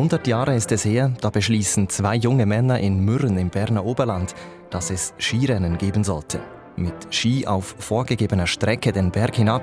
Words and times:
100 0.00 0.26
Jahre 0.26 0.54
ist 0.54 0.72
es 0.72 0.86
her, 0.86 1.12
da 1.20 1.28
beschließen 1.28 1.90
zwei 1.90 2.14
junge 2.14 2.46
Männer 2.46 2.80
in 2.80 3.04
Mürren 3.04 3.36
im 3.36 3.50
Berner 3.50 3.84
Oberland, 3.84 4.34
dass 4.70 4.88
es 4.88 5.12
Skirennen 5.18 5.76
geben 5.76 6.04
sollte. 6.04 6.40
Mit 6.76 6.94
Ski 7.10 7.46
auf 7.46 7.74
vorgegebener 7.78 8.46
Strecke 8.46 8.92
den 8.92 9.10
Berg 9.10 9.36
hinab, 9.36 9.62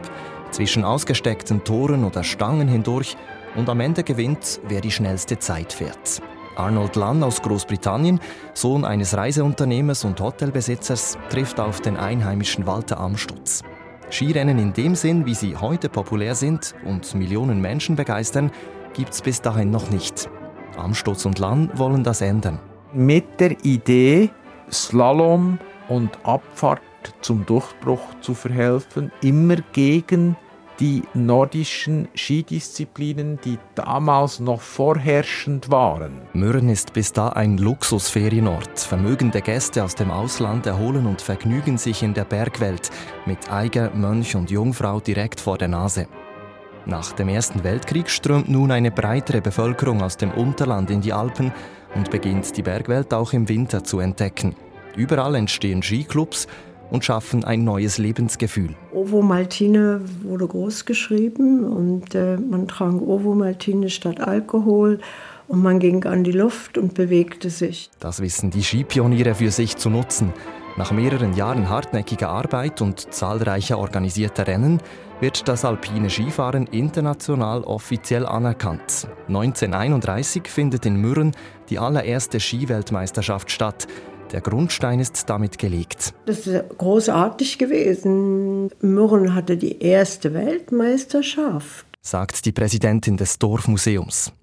zwischen 0.52 0.84
ausgesteckten 0.84 1.64
Toren 1.64 2.04
oder 2.04 2.24
Stangen 2.24 2.68
hindurch 2.68 3.18
und 3.56 3.68
am 3.68 3.80
Ende 3.80 4.04
gewinnt, 4.04 4.60
wer 4.68 4.80
die 4.80 4.92
schnellste 4.92 5.40
Zeit 5.40 5.74
fährt. 5.74 6.22
Arnold 6.56 6.96
Lann 6.98 7.24
aus 7.24 7.42
Großbritannien, 7.42 8.20
Sohn 8.54 8.86
eines 8.86 9.18
Reiseunternehmers 9.18 10.06
und 10.06 10.22
Hotelbesitzers, 10.22 11.18
trifft 11.32 11.60
auf 11.60 11.82
den 11.82 11.98
einheimischen 11.98 12.68
Walter 12.68 13.00
Amstutz. 13.00 13.64
Skirennen 14.10 14.58
in 14.58 14.72
dem 14.72 14.96
Sinn, 14.96 15.26
wie 15.26 15.34
sie 15.34 15.58
heute 15.58 15.90
populär 15.90 16.36
sind 16.36 16.76
und 16.86 17.14
Millionen 17.16 17.60
Menschen 17.60 17.96
begeistern, 17.96 18.52
gibt 18.98 19.14
es 19.14 19.22
bis 19.22 19.42
dahin 19.42 19.70
noch 19.70 19.92
nicht. 19.92 20.28
Amstutz 20.76 21.26
und 21.26 21.38
Lann 21.40 21.70
wollen 21.76 22.04
das 22.04 22.22
ändern. 22.22 22.60
Mit 22.94 23.40
der 23.40 23.64
Idee, 23.64 24.32
Slalom 24.72 25.60
und 25.88 26.18
Abfahrt 26.26 26.82
zum 27.22 27.46
Durchbruch 27.46 28.02
zu 28.22 28.34
verhelfen, 28.34 29.12
immer 29.22 29.58
gegen 29.72 30.36
die 30.80 31.04
nordischen 31.14 32.08
Skidisziplinen, 32.16 33.40
die 33.44 33.58
damals 33.76 34.40
noch 34.40 34.62
vorherrschend 34.62 35.72
waren. 35.72 36.22
Mürren 36.34 36.70
ist 36.70 36.94
bis 36.94 37.14
da 37.14 37.30
ein 37.30 37.58
Luxusferienort. 37.58 38.80
Vermögende 38.80 39.42
Gäste 39.42 39.84
aus 39.84 39.96
dem 39.96 40.12
Ausland 40.12 40.66
erholen 40.66 41.08
und 41.08 41.22
vergnügen 41.22 41.78
sich 41.78 42.04
in 42.04 42.14
der 42.14 42.26
Bergwelt 42.26 42.92
mit 43.26 43.52
Eiger, 43.52 43.92
Mönch 43.92 44.36
und 44.36 44.52
Jungfrau 44.52 45.00
direkt 45.00 45.40
vor 45.40 45.58
der 45.58 45.68
Nase. 45.68 46.08
Nach 46.88 47.12
dem 47.12 47.28
Ersten 47.28 47.66
Weltkrieg 47.66 48.10
strömt 48.10 48.48
nun 48.48 48.72
eine 48.72 48.92
breitere 48.92 49.42
Bevölkerung 49.42 50.02
aus 50.02 50.16
dem 50.16 50.32
Unterland 50.32 50.90
in 50.90 51.02
die 51.02 51.12
Alpen 51.12 51.52
und 51.96 52.10
beginnt 52.12 52.56
die 52.56 52.62
Bergwelt 52.62 53.14
auch 53.14 53.34
im 53.34 53.50
Winter 53.50 53.84
zu 53.84 54.00
entdecken. 54.00 54.56
Überall 54.96 55.36
entstehen 55.36 55.84
Skiclubs 55.84 56.48
und 56.90 57.04
schaffen 57.04 57.44
ein 57.44 57.66
neues 57.66 57.98
Lebensgefühl. 57.98 58.74
Ovo 58.94 59.22
Maltine 59.22 60.00
wurde 60.24 60.48
groß 60.48 60.86
geschrieben 60.86 61.66
und 61.66 62.16
äh, 62.16 62.38
man 62.38 62.70
trank 62.70 63.02
Ovo 63.02 63.36
Maltine 63.36 63.90
statt 63.90 64.22
Alkohol 64.22 65.00
und 65.50 65.62
man 65.62 65.80
ging 65.80 66.06
an 66.06 66.24
die 66.24 66.32
Luft 66.32 66.78
und 66.78 66.94
bewegte 66.94 67.50
sich. 67.50 67.90
Das 68.00 68.22
wissen 68.22 68.50
die 68.50 68.64
Skipioniere 68.64 69.36
für 69.36 69.52
sich 69.52 69.76
zu 69.76 69.90
nutzen. 69.90 70.32
Nach 70.78 70.92
mehreren 70.92 71.36
Jahren 71.36 71.70
hartnäckiger 71.70 72.30
Arbeit 72.30 72.82
und 72.82 73.14
zahlreicher 73.14 73.78
organisierter 73.78 74.48
Rennen 74.48 74.80
wird 75.20 75.48
das 75.48 75.66
alpine 75.66 76.10
Skifahren 76.10 76.68
international 76.68 77.64
offiziell 77.64 78.26
anerkannt. 78.26 79.08
1931 79.28 80.48
findet 80.48 80.86
in 80.86 80.98
Mürren 80.98 81.36
die 81.70 81.80
allererste 81.80 82.40
Skiweltmeisterschaft 82.40 83.52
statt. 83.52 83.88
Der 84.32 84.42
Grundstein 84.42 85.00
ist 85.00 85.30
damit 85.30 85.58
gelegt. 85.58 86.14
Das 86.26 86.46
ist 86.46 86.78
großartig 86.78 87.58
gewesen. 87.58 88.70
Mürren 88.82 89.34
hatte 89.34 89.58
die 89.58 89.82
erste 89.82 90.34
Weltmeisterschaft, 90.34 91.86
sagt 92.02 92.46
die 92.46 92.52
Präsidentin 92.52 93.18
des 93.18 93.40
Dorfmuseums. 93.40 94.34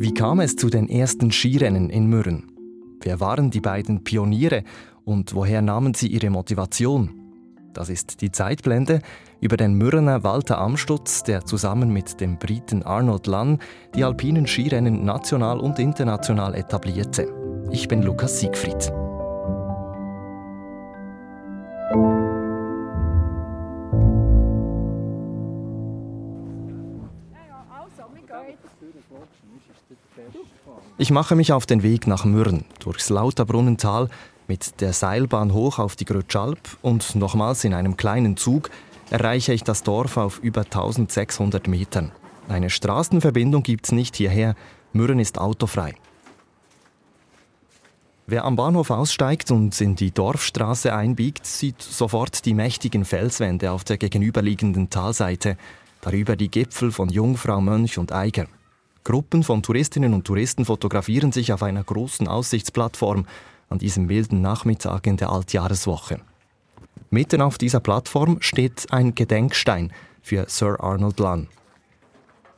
Wie 0.00 0.14
kam 0.14 0.40
es 0.40 0.56
zu 0.56 0.68
den 0.68 0.88
ersten 0.88 1.30
Skirennen 1.32 1.90
in 1.90 2.06
Mürren? 2.06 2.52
Wer 3.00 3.20
waren 3.20 3.50
die 3.50 3.60
beiden 3.60 4.02
Pioniere 4.02 4.64
und 5.08 5.34
woher 5.34 5.62
nahmen 5.62 5.94
sie 5.94 6.08
ihre 6.08 6.28
Motivation? 6.28 7.08
Das 7.72 7.88
ist 7.88 8.20
die 8.20 8.30
Zeitblende 8.30 9.00
über 9.40 9.56
den 9.56 9.72
Mürrener 9.72 10.22
Walter 10.22 10.58
Amstutz, 10.58 11.22
der 11.22 11.46
zusammen 11.46 11.90
mit 11.90 12.20
dem 12.20 12.38
Briten 12.38 12.82
Arnold 12.82 13.26
Lann 13.26 13.58
die 13.94 14.04
alpinen 14.04 14.46
Skirennen 14.46 15.06
national 15.06 15.60
und 15.60 15.78
international 15.78 16.54
etablierte. 16.54 17.32
Ich 17.70 17.88
bin 17.88 18.02
Lukas 18.02 18.40
Siegfried. 18.40 18.92
Ich 30.98 31.10
mache 31.10 31.34
mich 31.34 31.52
auf 31.52 31.64
den 31.64 31.82
Weg 31.82 32.06
nach 32.06 32.26
Mürren, 32.26 32.64
durchs 32.80 33.08
Lauterbrunnental, 33.08 34.08
mit 34.48 34.80
der 34.80 34.94
Seilbahn 34.94 35.52
hoch 35.52 35.78
auf 35.78 35.94
die 35.94 36.06
Grötschalp 36.06 36.58
und 36.82 37.14
nochmals 37.14 37.64
in 37.64 37.74
einem 37.74 37.96
kleinen 37.96 38.36
Zug 38.36 38.70
erreiche 39.10 39.52
ich 39.52 39.62
das 39.62 39.82
Dorf 39.82 40.16
auf 40.16 40.38
über 40.40 40.62
1600 40.62 41.68
Metern. 41.68 42.12
Eine 42.48 42.70
Straßenverbindung 42.70 43.62
gibt 43.62 43.86
es 43.86 43.92
nicht 43.92 44.16
hierher. 44.16 44.54
Mürren 44.92 45.18
ist 45.20 45.38
autofrei. 45.38 45.94
Wer 48.26 48.44
am 48.44 48.56
Bahnhof 48.56 48.90
aussteigt 48.90 49.50
und 49.50 49.78
in 49.80 49.96
die 49.96 50.10
Dorfstraße 50.10 50.94
einbiegt, 50.94 51.46
sieht 51.46 51.80
sofort 51.80 52.44
die 52.44 52.54
mächtigen 52.54 53.04
Felswände 53.04 53.70
auf 53.70 53.84
der 53.84 53.96
gegenüberliegenden 53.96 54.90
Talseite, 54.90 55.56
darüber 56.00 56.36
die 56.36 56.50
Gipfel 56.50 56.90
von 56.90 57.08
Jungfrau, 57.08 57.60
Mönch 57.60 57.96
und 57.98 58.12
Eiger. 58.12 58.46
Gruppen 59.04 59.42
von 59.42 59.62
Touristinnen 59.62 60.12
und 60.12 60.26
Touristen 60.26 60.66
fotografieren 60.66 61.32
sich 61.32 61.54
auf 61.54 61.62
einer 61.62 61.82
großen 61.82 62.28
Aussichtsplattform 62.28 63.24
an 63.68 63.78
diesem 63.78 64.08
wilden 64.08 64.40
Nachmittag 64.40 65.06
in 65.06 65.16
der 65.16 65.30
Altjahreswoche. 65.30 66.20
Mitten 67.10 67.40
auf 67.40 67.58
dieser 67.58 67.80
Plattform 67.80 68.38
steht 68.40 68.92
ein 68.92 69.14
Gedenkstein 69.14 69.92
für 70.20 70.44
Sir 70.48 70.76
Arnold 70.80 71.18
Lunn. 71.18 71.48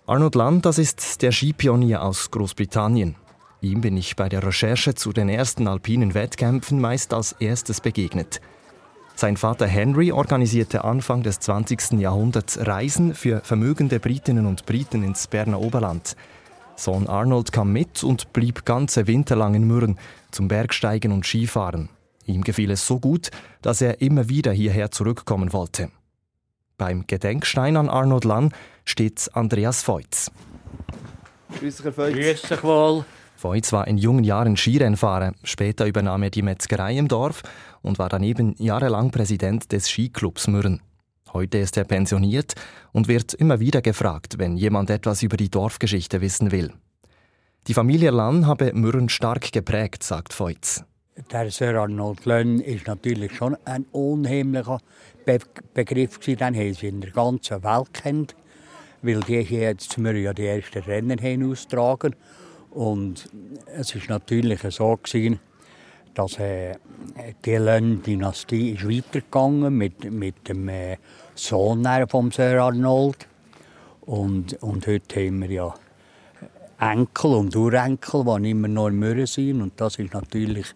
Arnold 0.06 0.34
Lunn, 0.34 0.60
das 0.60 0.78
ist 0.78 1.22
der 1.22 1.31
Skipionier 1.31 2.03
aus 2.03 2.31
Großbritannien. 2.31 3.15
Ihm 3.60 3.81
bin 3.81 3.97
ich 3.97 4.16
bei 4.16 4.28
der 4.28 4.43
Recherche 4.43 4.94
zu 4.94 5.12
den 5.12 5.28
ersten 5.28 5.69
alpinen 5.69 6.15
Wettkämpfen 6.15 6.81
meist 6.81 7.12
als 7.15 7.32
erstes 7.32 7.81
begegnet. 7.81 8.41
Sein 9.15 9.37
Vater 9.37 9.66
Henry 9.66 10.12
organisierte 10.12 10.82
Anfang 10.82 11.22
des 11.22 11.41
20. 11.41 12.00
Jahrhunderts 12.00 12.59
Reisen 12.66 13.15
für 13.15 13.42
vermögende 13.44 14.00
Britinnen 14.00 14.47
und 14.47 14.65
Briten 14.65 15.04
ins 15.04 15.27
Berner 15.27 15.60
Oberland. 15.60 16.16
Sohn 16.75 17.06
Arnold 17.06 17.53
kam 17.53 17.71
mit 17.71 18.03
und 18.03 18.32
blieb 18.32 18.65
ganze 18.65 19.06
Winter 19.06 19.37
lang 19.37 19.54
in 19.54 19.66
Mürren 19.66 19.98
zum 20.33 20.49
Bergsteigen 20.49 21.13
und 21.13 21.25
Skifahren. 21.25 21.89
Ihm 22.27 22.43
gefiel 22.43 22.71
es 22.71 22.87
so 22.87 23.01
gut, 23.01 23.31
dass 23.63 23.81
er 23.81 24.01
immer 24.01 24.29
wieder 24.29 24.53
hierher 24.53 24.91
zurückkommen 24.91 25.53
wollte. 25.53 25.91
Beim 26.79 27.07
Gedenkstein 27.07 27.77
an 27.77 27.89
Arnold 27.89 28.25
Lann 28.25 28.55
steht 28.85 29.29
Andreas 29.35 29.83
Feutz. 29.83 30.31
Grüß 31.59 31.77
dich, 31.77 31.85
Herr 31.85 31.93
Feutz. 31.93 32.15
Grüß 32.15 32.43
dich 32.43 32.63
wohl. 32.63 33.05
Feutz 33.37 33.73
war 33.73 33.89
in 33.89 33.99
jungen 33.99 34.25
Jahren 34.25 34.57
Skirennfahrer. 34.57 35.33
Später 35.45 35.87
übernahm 35.87 36.23
er 36.23 36.31
die 36.31 36.43
Metzgerei 36.43 36.97
im 36.97 37.09
Dorf 37.09 37.43
und 37.83 37.99
war 37.99 38.09
daneben 38.09 38.55
jahrelang 38.59 39.11
Präsident 39.11 39.73
des 39.73 39.89
Skiclubs 39.89 40.47
Mürren. 40.47 40.83
Heute 41.33 41.59
ist 41.59 41.77
er 41.77 41.85
pensioniert 41.85 42.55
und 42.93 43.09
wird 43.09 43.35
immer 43.35 43.61
wieder 43.61 43.83
gefragt, 43.83 44.39
wenn 44.39 44.57
jemand 44.57 44.91
etwas 44.91 45.23
über 45.23 45.37
die 45.37 45.49
Dorfgeschichte 45.49 46.21
wissen 46.21 46.51
will. 46.51 46.73
Die 47.66 47.75
Familie 47.75 48.10
Lann 48.10 48.47
habe 48.47 48.72
Mürren 48.72 49.10
stark 49.10 49.53
geprägt, 49.53 50.03
sagt 50.03 50.32
Feutz. 50.32 50.82
Der 51.31 51.50
Sir 51.50 51.78
Arnold 51.78 52.25
Lönn 52.25 52.59
ist 52.59 52.87
natürlich 52.87 53.37
schon 53.37 53.54
ein 53.66 53.84
unheimlicher 53.93 54.78
Be 55.26 55.38
Begriff 55.75 56.19
gewesen. 56.19 56.38
Den 56.38 56.56
haben 56.56 56.75
sie 56.75 56.88
in 56.88 57.00
der 57.03 57.10
ganzen 57.10 57.62
Welt 57.62 57.93
kennt, 57.93 58.34
weil 59.03 59.21
die 59.21 59.43
hier 59.43 59.60
jetzt 59.60 60.03
wir 60.03 60.16
ja 60.16 60.32
die 60.32 60.47
ersten 60.47 60.78
Rennen 60.78 61.21
haben 61.21 61.50
austragen 61.50 62.16
und 62.71 63.28
es 63.66 63.94
ist 63.94 64.09
natürlich 64.09 64.62
so 64.71 64.97
gewesen, 64.97 65.38
dass 66.15 66.38
äh, 66.38 66.77
die 67.44 67.56
Lönn-Dynastie 67.56 68.71
ist 68.71 68.88
weitergegangen 68.88 69.77
mit 69.77 70.10
mit 70.10 70.48
dem 70.48 70.66
äh, 70.68 70.97
Sohn 71.34 71.86
von 72.09 72.30
Sir 72.30 72.63
Arnold 72.63 73.28
und 74.01 74.54
und 74.63 74.86
heute 74.86 75.27
haben 75.27 75.42
wir 75.42 75.51
ja 75.51 75.74
Enkel 76.80 77.34
und 77.34 77.54
Urenkel, 77.54 78.24
die 78.24 78.50
immer 78.50 78.68
noch 78.68 78.88
in 78.88 78.98
Mürren 78.98 79.27
sind. 79.27 79.60
Und 79.60 79.80
das 79.80 79.98
ist 79.98 80.15
natürlich, 80.15 80.66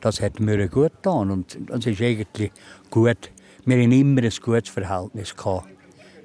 das 0.00 0.20
hat 0.20 0.40
Mürren 0.40 0.70
gut 0.70 0.92
getan. 0.96 1.30
Und 1.30 1.58
das 1.66 1.86
ist 1.86 2.00
eigentlich 2.00 2.50
gut. 2.90 3.30
Wir 3.66 3.76
haben 3.76 3.92
immer 3.92 4.22
ein 4.22 4.32
gutes 4.42 4.70
Verhältnis 4.70 5.34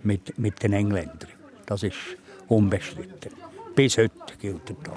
mit, 0.03 0.37
mit 0.39 0.63
den 0.63 0.73
Engländern. 0.73 1.29
Das 1.65 1.83
ist 1.83 1.97
unbestritten. 2.47 3.31
Bis 3.75 3.97
heute 3.97 4.13
gilt 4.39 4.69
das. 4.69 4.95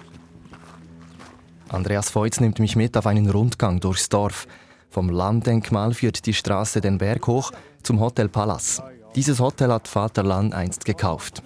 Andreas 1.71 2.11
Feutz 2.11 2.41
nimmt 2.41 2.61
mich 2.61 2.77
mit 2.77 2.97
auf 2.97 3.07
einen 3.07 3.29
Rundgang 3.29 3.81
durchs 3.81 4.09
Dorf. 4.09 4.47
Vom 4.89 5.11
Landdenkmal 5.11 5.93
führt 5.93 6.25
die 6.25 6.33
Straße 6.33 6.81
den 6.81 6.99
Berg 6.99 7.27
hoch 7.27 7.51
zum 7.83 8.01
Hotel 8.01 8.29
Palace. 8.29 8.81
Dieses 9.17 9.41
Hotel 9.41 9.73
hat 9.73 9.89
Vater 9.89 10.23
Lann 10.23 10.53
einst 10.53 10.85
gekauft. 10.85 11.43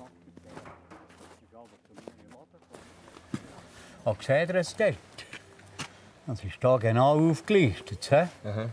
Aber 4.04 4.16
seht 4.20 4.48
ihr 4.50 4.56
es 4.56 4.74
dort? 4.76 4.96
Das 6.26 6.42
ist 6.42 6.58
hier 6.60 6.78
genau 6.78 7.30
aufgelistet. 7.30 8.10
He? 8.10 8.68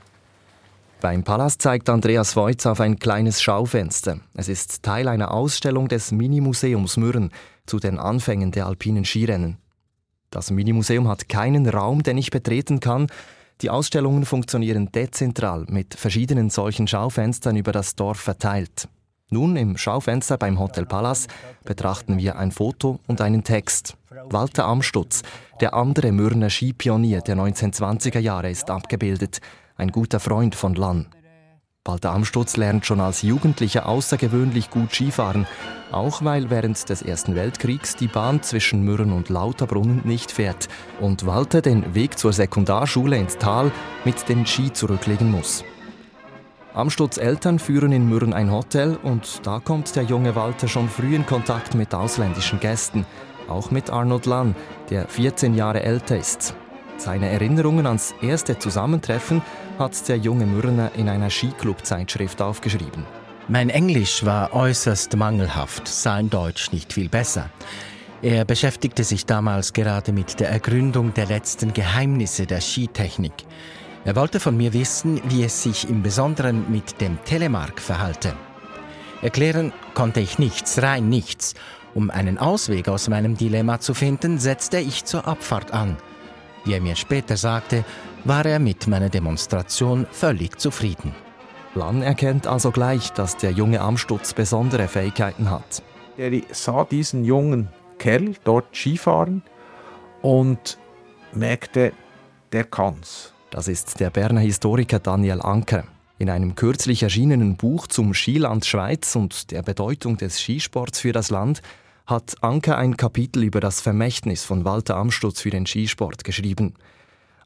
Beim 1.02 1.24
Palast 1.24 1.62
zeigt 1.62 1.90
Andreas 1.90 2.36
Voits 2.36 2.66
auf 2.66 2.81
ein 2.81 3.00
kleines 3.00 3.42
Schaufenster. 3.42 4.20
Es 4.36 4.50
ist 4.50 4.84
Teil 4.84 5.08
einer 5.08 5.31
Ausstellung 5.31 5.88
des 5.88 6.12
Minimuseums 6.12 6.98
Mürren 6.98 7.31
zu 7.66 7.80
den 7.80 7.98
Anfängen 7.98 8.52
der 8.52 8.66
alpinen 8.66 9.06
Skirennen. 9.06 9.58
Das 10.30 10.52
Minimuseum 10.52 11.08
hat 11.08 11.30
keinen 11.30 11.68
Raum, 11.68 12.04
den 12.04 12.18
ich 12.18 12.31
betreten 12.31 12.80
kann. 12.80 13.08
Die 13.62 13.70
Ausstellungen 13.70 14.26
funktionieren 14.26 14.92
dezentral 14.92 15.66
mit 15.70 15.96
verschiedenen 15.96 16.50
solchen 16.50 16.88
Schaufenstern 16.88 17.56
über 17.56 17.72
das 17.72 17.96
Dorf 17.96 18.20
verteilt. 18.20 18.88
Nun 19.31 19.56
im 19.56 19.78
Schaufenster 19.78 20.38
beim 20.38 20.60
Hotel 20.60 20.88
Palace 20.88 21.28
betrachten 21.64 22.18
wir 22.18 22.40
ein 22.40 22.52
Foto 22.52 23.00
und 23.06 23.22
einen 23.22 23.44
Text. 23.44 23.96
Walter 24.30 24.66
Amstutz, 24.66 25.22
der 25.62 25.76
andere 25.76 26.12
Mürner 26.12 26.50
Skipionier 26.50 27.22
der 27.22 27.36
1920er 27.36 28.20
Jahre, 28.20 28.50
ist 28.50 28.72
abgebildet 28.72 29.40
ein 29.76 29.92
guter 29.92 30.20
Freund 30.20 30.56
von 30.56 30.74
Lann. 30.74 31.08
Walter 31.86 32.12
Amstutz 32.12 32.58
lernt 32.58 32.86
schon 32.86 33.00
als 33.00 33.22
Jugendlicher 33.22 33.88
außergewöhnlich 33.88 34.70
gut 34.70 34.94
Skifahren, 34.94 35.48
auch 35.92 36.24
weil 36.24 36.50
während 36.50 36.90
des 36.90 37.02
Ersten 37.02 37.36
Weltkriegs 37.36 37.96
die 37.96 38.08
Bahn 38.08 38.42
zwischen 38.44 38.84
Mürren 38.84 39.12
und 39.12 39.30
Lauterbrunnen 39.30 40.02
nicht 40.06 40.31
fährt 40.31 40.68
und 41.00 41.26
Walter 41.26 41.62
den 41.62 41.96
Weg 41.96 42.18
zur 42.18 42.34
Sekundarschule 42.34 43.18
ins 43.18 43.38
Tal 43.38 43.72
mit 44.06 44.28
den 44.28 44.46
Ski 44.46 44.74
zurücklegen 44.74 45.31
muss. 45.31 45.64
Amstutz 46.74 47.18
Eltern 47.18 47.57
führen 47.57 47.92
in 47.92 48.07
Mürren 48.07 48.33
ein 48.33 48.51
Hotel 48.51 48.95
und 49.01 49.42
da 49.44 49.60
kommt 49.60 49.95
der 49.95 50.04
junge 50.04 50.36
Walter 50.36 50.68
schon 50.68 50.88
früh 50.88 51.16
in 51.16 51.25
Kontakt 51.25 51.74
mit 51.74 51.95
ausländischen 51.95 52.60
Gästen, 52.60 53.06
auch 53.48 53.71
mit 53.71 53.89
Arnold 53.89 54.27
Lann, 54.27 54.56
der 54.92 55.07
14 55.07 55.56
Jahre 55.56 55.81
älter 55.81 56.18
ist. 56.18 56.54
Seine 56.98 57.30
Erinnerungen 57.30 57.88
ans 57.88 58.13
erste 58.21 58.60
Zusammentreffen 58.60 59.42
hat 59.80 60.07
der 60.07 60.18
junge 60.18 60.45
Mürner 60.45 60.92
in 60.95 61.10
einer 61.10 61.30
Skiclub-Zeitschrift 61.30 62.42
aufgeschrieben. 62.42 63.06
Mein 63.48 63.71
Englisch 63.71 64.24
war 64.24 64.54
äußerst 64.54 65.16
mangelhaft, 65.16 65.88
sein 65.88 66.30
Deutsch 66.30 66.71
nicht 66.71 66.94
viel 66.94 67.10
besser. 67.10 67.50
Er 68.21 68.45
beschäftigte 68.45 69.04
sich 69.04 69.25
damals 69.25 69.74
gerade 69.74 70.12
mit 70.12 70.39
der 70.39 70.50
Ergründung 70.50 71.16
der 71.16 71.25
letzten 71.25 71.74
Geheimnisse 71.74 72.45
der 72.45 72.62
Skitechnik. 72.62 73.33
Er 74.06 74.16
wollte 74.16 74.40
von 74.40 74.56
mir 74.56 74.74
wissen, 74.74 75.22
wie 75.25 75.44
es 75.44 75.63
sich 75.63 75.90
im 75.90 76.01
Besonderen 76.01 76.72
mit 76.72 77.01
dem 77.01 77.18
Telemark 77.25 77.81
verhalte. 77.81 78.34
Erklären 79.22 79.74
konnte 79.94 80.19
ich 80.19 80.40
nichts, 80.40 80.81
rein 80.81 81.10
nichts. 81.10 81.54
Um 81.94 82.10
einen 82.10 82.38
Ausweg 82.38 82.88
aus 82.88 83.10
meinem 83.10 83.36
Dilemma 83.36 83.80
zu 83.80 83.94
finden, 83.94 84.40
setzte 84.40 84.80
ich 84.80 85.06
zur 85.06 85.28
Abfahrt 85.28 85.74
an– 85.74 85.98
wie 86.66 86.74
er 86.74 86.81
mir 86.81 86.96
später 86.96 87.38
sagte, 87.38 87.84
war 88.25 88.46
er 88.46 88.60
mit 88.60 88.88
meiner 88.88 89.10
Demonstration 89.10 90.06
völlig 90.12 90.60
zufrieden. 90.60 91.16
Lann 91.75 92.02
erkennt 92.02 92.48
also 92.48 92.72
gleich, 92.72 93.12
dass 93.13 93.38
der 93.38 93.52
junge 93.52 93.81
Amstutz 93.81 94.34
besondere 94.34 94.88
Fähigkeiten 94.88 95.50
hat. 95.50 95.81
Er 96.18 96.31
sah 96.52 96.84
diesen 96.84 97.24
jungen 97.24 97.69
Kerl 97.98 98.34
dort 98.44 98.75
Skifahren 98.75 99.44
und 100.22 100.78
merkte, 101.34 101.94
der 102.52 102.66
kann's. 102.66 103.34
Das 103.51 103.68
ist 103.68 104.00
der 104.00 104.12
Berner 104.12 104.42
Historiker 104.42 105.00
Daniel 105.00 105.42
Anker. 105.42 105.84
In 106.19 106.30
einem 106.30 106.54
kürzlich 106.54 107.01
erschienenen 107.01 107.57
Buch 107.57 107.88
zum 107.88 108.13
Skiland 108.13 108.63
Schweiz 108.63 109.16
und 109.16 109.50
der 109.50 109.63
Bedeutung 109.63 110.18
des 110.18 110.40
Skisports 110.40 111.00
für 111.00 111.13
das 111.13 111.31
Land 111.31 111.63
hat 112.06 112.36
Anke 112.42 112.78
ein 112.78 112.96
Kapitel 112.96 113.44
über 113.44 113.60
das 113.60 113.81
Vermächtnis 113.81 114.44
von 114.44 114.66
Walter 114.66 114.98
Amstutz 114.98 115.42
für 115.42 115.50
den 115.50 115.66
Skisport 115.66 116.24
geschrieben. 116.24 116.75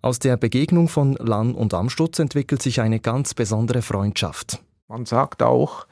Aus 0.01 0.19
der 0.19 0.35
Begegnung 0.35 0.89
von 0.89 1.13
Lann 1.13 1.55
und 1.55 1.73
Amstutz 1.73 2.19
entwickelt 2.19 2.61
sich 2.61 2.81
eine 2.81 2.99
ganz 2.99 3.33
besondere 3.33 3.81
Freundschaft. 3.81 4.61
Man 4.89 5.05
sagt 5.05 5.41
auch, 5.41 5.87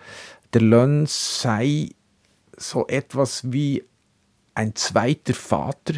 der 0.54 0.62
Lönn 0.62 1.06
sei 1.08 1.90
so 2.58 2.86
etwas 2.88 3.50
wie 3.54 3.86
ein 4.56 4.76
zweiter 4.76 5.34
Vater 5.34 5.94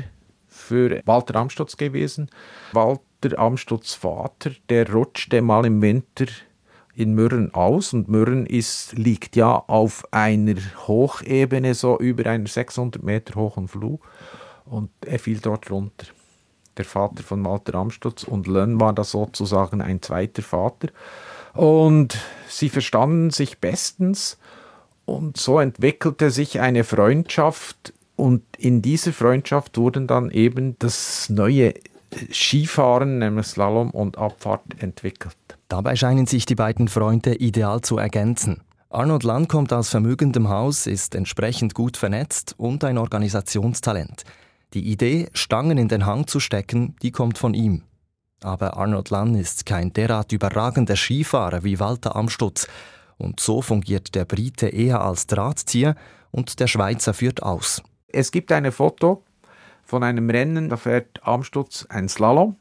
für 0.48 1.02
Walter 1.06 1.36
Amstutz 1.36 1.78
gewesen. 1.78 2.30
Walter 2.74 3.02
Amstutz 3.32 3.94
Vater, 3.94 4.52
der 4.70 4.92
rutschte 4.92 5.42
mal 5.42 5.66
im 5.66 5.82
Winter 5.82 6.26
in 6.96 7.16
Mürren 7.16 7.54
aus 7.54 7.94
und 7.94 8.08
Mürren 8.08 8.46
ist, 8.46 8.94
liegt 8.98 9.36
ja 9.36 9.56
auf 9.56 10.06
einer 10.12 10.56
Hochebene, 10.88 11.74
so 11.74 11.98
über 11.98 12.30
einer 12.30 12.48
600 12.48 13.02
Meter 13.02 13.36
hohen 13.36 13.68
Flur 13.68 14.00
und 14.66 14.90
er 15.06 15.20
fiel 15.20 15.40
dort 15.40 15.72
runter. 15.72 16.08
Der 16.78 16.86
Vater 16.86 17.24
von 17.24 17.46
Walter 17.46 17.76
Amstutz 17.76 18.24
und 18.24 18.48
Lönn 18.48 18.80
war 18.80 18.94
da 18.94 19.04
sozusagen 19.04 19.82
ein 19.82 20.02
zweiter 20.02 20.42
Vater. 20.42 20.90
Und 21.54 22.18
sie 22.48 22.70
verstanden 22.70 23.30
sich 23.30 23.60
bestens 23.60 24.40
und 25.06 25.38
so 25.38 25.60
entwickelte 25.60 26.32
sich 26.32 26.60
eine 26.60 26.84
Freundschaft. 26.84 27.94
Und 28.16 28.44
in 28.58 28.82
dieser 28.82 29.14
Freundschaft 29.14 29.78
wurden 29.78 30.08
dann 30.08 30.32
eben 30.32 30.78
das 30.80 31.30
neue 31.30 31.74
Skifahren, 32.32 33.20
nämlich 33.20 33.48
Slalom 33.48 33.90
und 33.92 34.18
Abfahrt 34.18 34.64
entwickelt. 34.78 35.36
Dabei 35.68 35.96
scheinen 35.96 36.26
sich 36.26 36.46
die 36.46 36.56
beiden 36.56 36.88
Freunde 36.88 37.36
ideal 37.36 37.82
zu 37.82 37.98
ergänzen. 37.98 38.62
Arnold 38.90 39.24
Land 39.24 39.50
kommt 39.50 39.74
aus 39.74 39.90
vermögendem 39.90 40.50
Haus, 40.50 40.86
ist 40.86 41.16
entsprechend 41.16 41.74
gut 41.74 41.98
vernetzt 41.98 42.54
und 42.58 42.84
ein 42.84 43.00
Organisationstalent. 43.00 44.24
Die 44.74 44.92
Idee, 44.92 45.30
Stangen 45.34 45.78
in 45.78 45.88
den 45.88 46.06
Hang 46.06 46.28
zu 46.28 46.40
stecken, 46.40 46.96
die 47.02 47.12
kommt 47.12 47.38
von 47.38 47.54
ihm. 47.54 47.84
Aber 48.44 48.78
Arnold 48.78 49.10
Lann 49.10 49.36
ist 49.36 49.66
kein 49.66 49.94
derart 49.94 50.32
überragender 50.32 50.96
Skifahrer 50.96 51.64
wie 51.64 51.80
Walter 51.80 52.16
Amstutz. 52.16 52.68
Und 53.18 53.40
so 53.40 53.62
fungiert 53.62 54.16
der 54.16 54.26
Brite 54.26 54.68
eher 54.68 55.02
als 55.02 55.28
Drahtzieher 55.28 55.96
und 56.32 56.60
der 56.60 56.68
Schweizer 56.68 57.14
führt 57.14 57.42
aus. 57.42 57.82
Es 58.08 58.32
gibt 58.32 58.52
ein 58.52 58.72
Foto 58.72 59.24
von 59.84 60.04
einem 60.04 60.30
Rennen, 60.30 60.70
da 60.70 60.78
fährt 60.78 61.22
Amstutz 61.24 61.86
ein 61.90 62.10
Slalom 62.10 62.56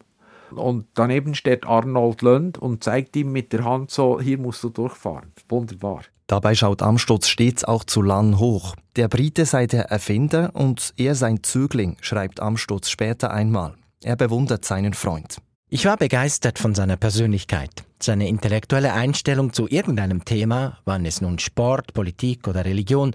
und 0.51 0.87
daneben 0.95 1.35
steht 1.35 1.67
Arnold 1.67 2.23
Lönd 2.23 2.59
und 2.59 2.85
zeigt 2.85 3.17
ihm 3.17 3.33
mit 3.33 3.53
der 3.53 3.65
Hand 3.65 3.91
so, 3.91 4.21
hier 4.21 4.39
musst 4.39 4.63
du 4.65 4.69
durchfahren. 4.69 5.33
Wunderbar. 5.49 6.03
Dabei 6.27 6.55
schaut 6.55 6.83
Amstutz 6.83 7.29
stets 7.29 7.65
auch 7.65 7.85
zu 7.85 8.01
Lann 8.01 8.39
hoch. 8.39 8.75
Der 8.97 9.09
Brite 9.09 9.45
sei 9.45 9.67
der 9.67 9.91
Erfinder 9.91 10.51
und 10.55 10.95
er 10.97 11.15
sein 11.15 11.43
Zögling, 11.43 11.97
schreibt 12.01 12.41
Amstutz 12.41 12.91
später 12.91 13.33
einmal. 13.33 13.75
Er 14.03 14.17
bewundert 14.17 14.65
seinen 14.65 14.95
Freund. 14.95 15.39
Ich 15.69 15.87
war 15.87 15.97
begeistert 15.97 16.59
von 16.59 16.75
seiner 16.75 16.97
Persönlichkeit. 16.97 17.71
Seine 17.99 18.29
intellektuelle 18.29 18.93
Einstellung 18.93 19.53
zu 19.53 19.69
irgendeinem 19.69 20.25
Thema, 20.25 20.79
wann 20.85 21.07
es 21.07 21.21
nun 21.21 21.39
Sport, 21.39 21.95
Politik 21.95 22.49
oder 22.49 22.65
Religion, 22.65 23.15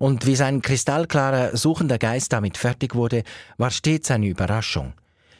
und 0.00 0.24
wie 0.24 0.34
sein 0.34 0.62
kristallklarer, 0.62 1.56
suchender 1.58 1.98
Geist 1.98 2.32
damit 2.32 2.56
fertig 2.56 2.94
wurde, 2.94 3.22
war 3.58 3.70
stets 3.70 4.10
eine 4.10 4.28
Überraschung. 4.28 4.94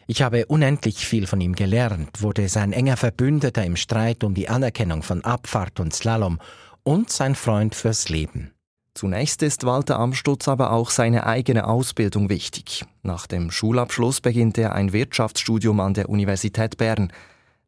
Ich 0.06 0.20
habe 0.20 0.46
unendlich 0.46 1.06
viel 1.06 1.26
von 1.26 1.40
ihm 1.40 1.54
gelernt, 1.54 2.20
wurde 2.20 2.46
sein 2.48 2.74
enger 2.74 2.98
Verbündeter 2.98 3.64
im 3.64 3.76
Streit 3.76 4.22
um 4.22 4.34
die 4.34 4.50
Anerkennung 4.50 5.02
von 5.02 5.24
Abfahrt 5.24 5.80
und 5.80 5.94
Slalom 5.94 6.40
und 6.82 7.10
sein 7.10 7.36
Freund 7.36 7.74
fürs 7.74 8.10
Leben. 8.10 8.50
Zunächst 8.92 9.42
ist 9.42 9.64
Walter 9.64 9.98
Amstutz 9.98 10.46
aber 10.46 10.72
auch 10.72 10.90
seine 10.90 11.24
eigene 11.26 11.66
Ausbildung 11.66 12.28
wichtig. 12.28 12.84
Nach 13.02 13.26
dem 13.26 13.50
Schulabschluss 13.50 14.20
beginnt 14.20 14.58
er 14.58 14.74
ein 14.74 14.92
Wirtschaftsstudium 14.92 15.80
an 15.80 15.94
der 15.94 16.10
Universität 16.10 16.76
Bern. 16.76 17.10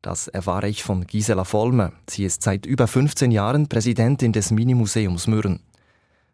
Das 0.03 0.29
erfahre 0.29 0.69
ich 0.69 0.83
von 0.83 1.07
Gisela 1.07 1.45
Vollmer. 1.45 1.93
Sie 2.11 2.25
ist 2.25 2.43
seit 2.43 2.67
über 2.67 2.87
15 2.87 3.31
Jahren 3.31 3.69
Präsidentin 3.69 4.33
des 4.33 4.51
Minimuseums 4.51 5.27
Mürren. 5.27 5.61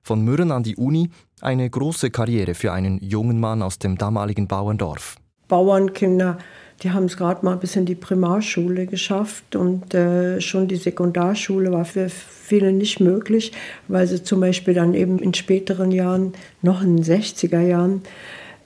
Von 0.08 0.22
Mürren 0.22 0.52
an 0.52 0.62
die 0.62 0.76
Uni 0.76 1.10
eine 1.42 1.68
große 1.68 2.08
Karriere 2.08 2.54
für 2.54 2.72
einen 2.72 2.98
jungen 3.02 3.38
Mann 3.38 3.60
aus 3.60 3.78
dem 3.78 3.98
damaligen 3.98 4.48
Bauerndorf. 4.48 5.16
Bauernkinder, 5.48 6.38
die 6.82 6.92
haben 6.92 7.04
es 7.04 7.18
gerade 7.18 7.44
mal 7.44 7.58
bis 7.58 7.76
in 7.76 7.84
die 7.84 7.94
Primarschule 7.94 8.86
geschafft 8.86 9.54
und 9.54 9.92
äh, 9.92 10.40
schon 10.40 10.66
die 10.66 10.76
Sekundarschule 10.76 11.70
war 11.72 11.84
für 11.84 12.08
viele 12.08 12.72
nicht 12.72 13.00
möglich, 13.00 13.52
weil 13.86 14.06
sie 14.06 14.22
zum 14.22 14.40
Beispiel 14.40 14.72
dann 14.72 14.94
eben 14.94 15.18
in 15.18 15.34
späteren 15.34 15.90
Jahren, 15.90 16.32
noch 16.62 16.80
in 16.80 16.96
den 16.96 17.04
60er 17.04 17.60
Jahren, 17.60 18.00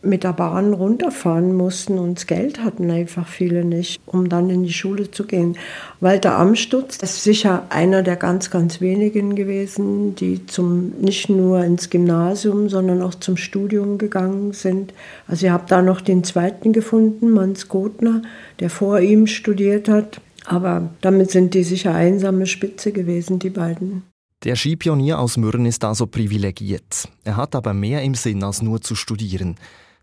mit 0.02 0.24
der 0.24 0.32
Bahn 0.32 0.72
runterfahren 0.72 1.54
mussten 1.56 1.98
und 1.98 2.18
das 2.18 2.26
Geld 2.26 2.62
hatten 2.62 2.90
einfach 2.90 3.26
viele 3.26 3.64
nicht, 3.64 4.00
um 4.06 4.28
dann 4.28 4.50
in 4.50 4.64
die 4.64 4.72
Schule 4.72 5.10
zu 5.10 5.24
gehen. 5.24 5.56
Walter 6.00 6.38
Amstutz 6.38 6.96
ist 6.96 7.22
sicher 7.22 7.64
einer 7.68 8.02
der 8.02 8.16
ganz, 8.16 8.50
ganz 8.50 8.80
wenigen 8.80 9.36
gewesen, 9.36 10.14
die 10.16 10.44
zum, 10.46 10.92
nicht 11.00 11.28
nur 11.28 11.64
ins 11.64 11.90
Gymnasium, 11.90 12.68
sondern 12.68 13.02
auch 13.02 13.14
zum 13.14 13.36
Studium 13.36 13.98
gegangen 13.98 14.52
sind. 14.52 14.92
Also 15.28 15.46
ihr 15.46 15.52
habt 15.52 15.70
da 15.70 15.82
noch 15.82 16.00
den 16.00 16.24
zweiten 16.24 16.72
gefunden, 16.72 17.30
Mans 17.30 17.68
Gotner, 17.68 18.22
der 18.60 18.70
vor 18.70 19.00
ihm 19.00 19.26
studiert 19.26 19.88
hat. 19.88 20.20
Aber 20.44 20.90
damit 21.00 21.30
sind 21.30 21.54
die 21.54 21.62
sicher 21.62 21.94
einsame 21.94 22.46
Spitze 22.46 22.92
gewesen, 22.92 23.38
die 23.38 23.50
beiden. 23.50 24.02
Der 24.44 24.56
Skipionier 24.56 25.20
aus 25.20 25.36
Mürren 25.36 25.66
ist 25.66 25.84
also 25.84 26.08
privilegiert. 26.08 27.08
Er 27.22 27.36
hat 27.36 27.54
aber 27.54 27.74
mehr 27.74 28.02
im 28.02 28.16
Sinn, 28.16 28.42
als 28.42 28.60
nur 28.60 28.80
zu 28.80 28.96
studieren. 28.96 29.54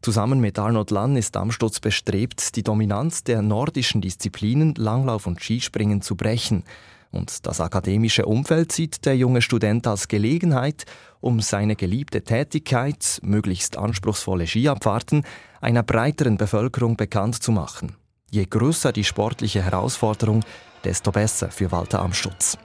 Zusammen 0.02 0.40
mit 0.40 0.58
Arnold 0.58 0.92
Lann 0.92 1.18
ist 1.18 1.36
Amstutz 1.36 1.82
bestrebt, 1.82 2.56
die 2.56 2.64
Dominanz 2.64 3.24
der 3.26 3.42
nordischen 3.42 4.00
Disziplinen 4.00 4.74
Langlauf 4.76 5.28
und 5.28 5.42
Skispringen 5.42 6.02
zu 6.02 6.16
brechen. 6.16 6.64
Und 7.12 7.46
das 7.46 7.60
akademische 7.60 8.26
Umfeld 8.26 8.72
sieht 8.72 9.06
der 9.06 9.18
junge 9.18 9.42
Student 9.42 9.88
als 9.88 10.08
Gelegenheit, 10.08 10.86
um 11.20 11.42
seine 11.42 11.76
geliebte 11.76 12.24
Tätigkeit, 12.24 13.20
möglichst 13.24 13.78
anspruchsvolle 13.78 14.48
Skiabfahrten, 14.48 15.24
einer 15.60 15.84
breiteren 15.84 16.38
Bevölkerung 16.38 16.96
bekannt 16.96 17.44
zu 17.44 17.52
machen. 17.52 17.96
Je 18.32 18.46
größer 18.46 18.94
die 18.94 19.04
sportliche 19.04 19.64
Herausforderung, 19.64 20.46
desto 20.86 21.12
besser 21.12 21.50
für 21.50 21.72
Walter 21.74 22.02
Amstutz. 22.02 22.58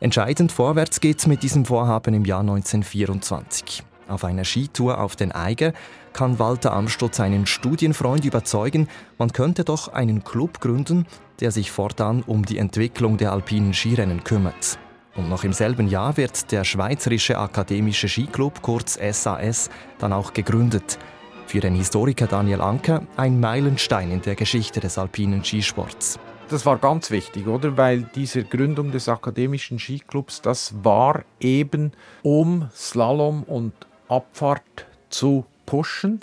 Entscheidend 0.00 0.52
vorwärts 0.52 1.00
geht's 1.00 1.26
mit 1.26 1.42
diesem 1.42 1.64
Vorhaben 1.64 2.12
im 2.12 2.24
Jahr 2.24 2.40
1924. 2.40 3.84
Auf 4.08 4.24
einer 4.24 4.44
Skitour 4.44 4.98
auf 4.98 5.14
den 5.14 5.30
Eiger 5.30 5.72
kann 6.12 6.38
Walter 6.38 6.72
Amstutz 6.72 7.20
einen 7.20 7.46
Studienfreund 7.46 8.24
überzeugen, 8.24 8.88
man 9.18 9.32
könnte 9.32 9.64
doch 9.64 9.88
einen 9.88 10.24
Club 10.24 10.60
gründen, 10.60 11.06
der 11.40 11.50
sich 11.50 11.70
fortan 11.70 12.22
um 12.26 12.44
die 12.44 12.58
Entwicklung 12.58 13.16
der 13.16 13.32
alpinen 13.32 13.74
Skirennen 13.74 14.24
kümmert. 14.24 14.78
Und 15.16 15.28
noch 15.28 15.44
im 15.44 15.52
selben 15.52 15.88
Jahr 15.88 16.16
wird 16.16 16.52
der 16.52 16.64
Schweizerische 16.64 17.38
Akademische 17.38 18.08
Skiclub, 18.08 18.62
kurz 18.62 18.94
SAS, 18.94 19.70
dann 19.98 20.12
auch 20.12 20.32
gegründet. 20.32 20.98
Für 21.46 21.60
den 21.60 21.74
Historiker 21.74 22.26
Daniel 22.26 22.60
Anker 22.60 23.02
ein 23.16 23.40
Meilenstein 23.40 24.12
in 24.12 24.22
der 24.22 24.36
Geschichte 24.36 24.78
des 24.78 24.98
alpinen 24.98 25.44
Skisports. 25.44 26.18
Das 26.48 26.64
war 26.64 26.78
ganz 26.78 27.10
wichtig, 27.10 27.46
oder? 27.46 27.76
Weil 27.76 28.02
diese 28.14 28.44
Gründung 28.44 28.92
des 28.92 29.08
akademischen 29.08 29.78
Skiclubs, 29.78 30.42
das 30.42 30.74
war 30.82 31.24
eben, 31.38 31.92
um 32.22 32.68
Slalom 32.74 33.42
und 33.44 33.72
Abfahrt 34.08 34.86
zu 35.10 35.44
pushen, 35.70 36.18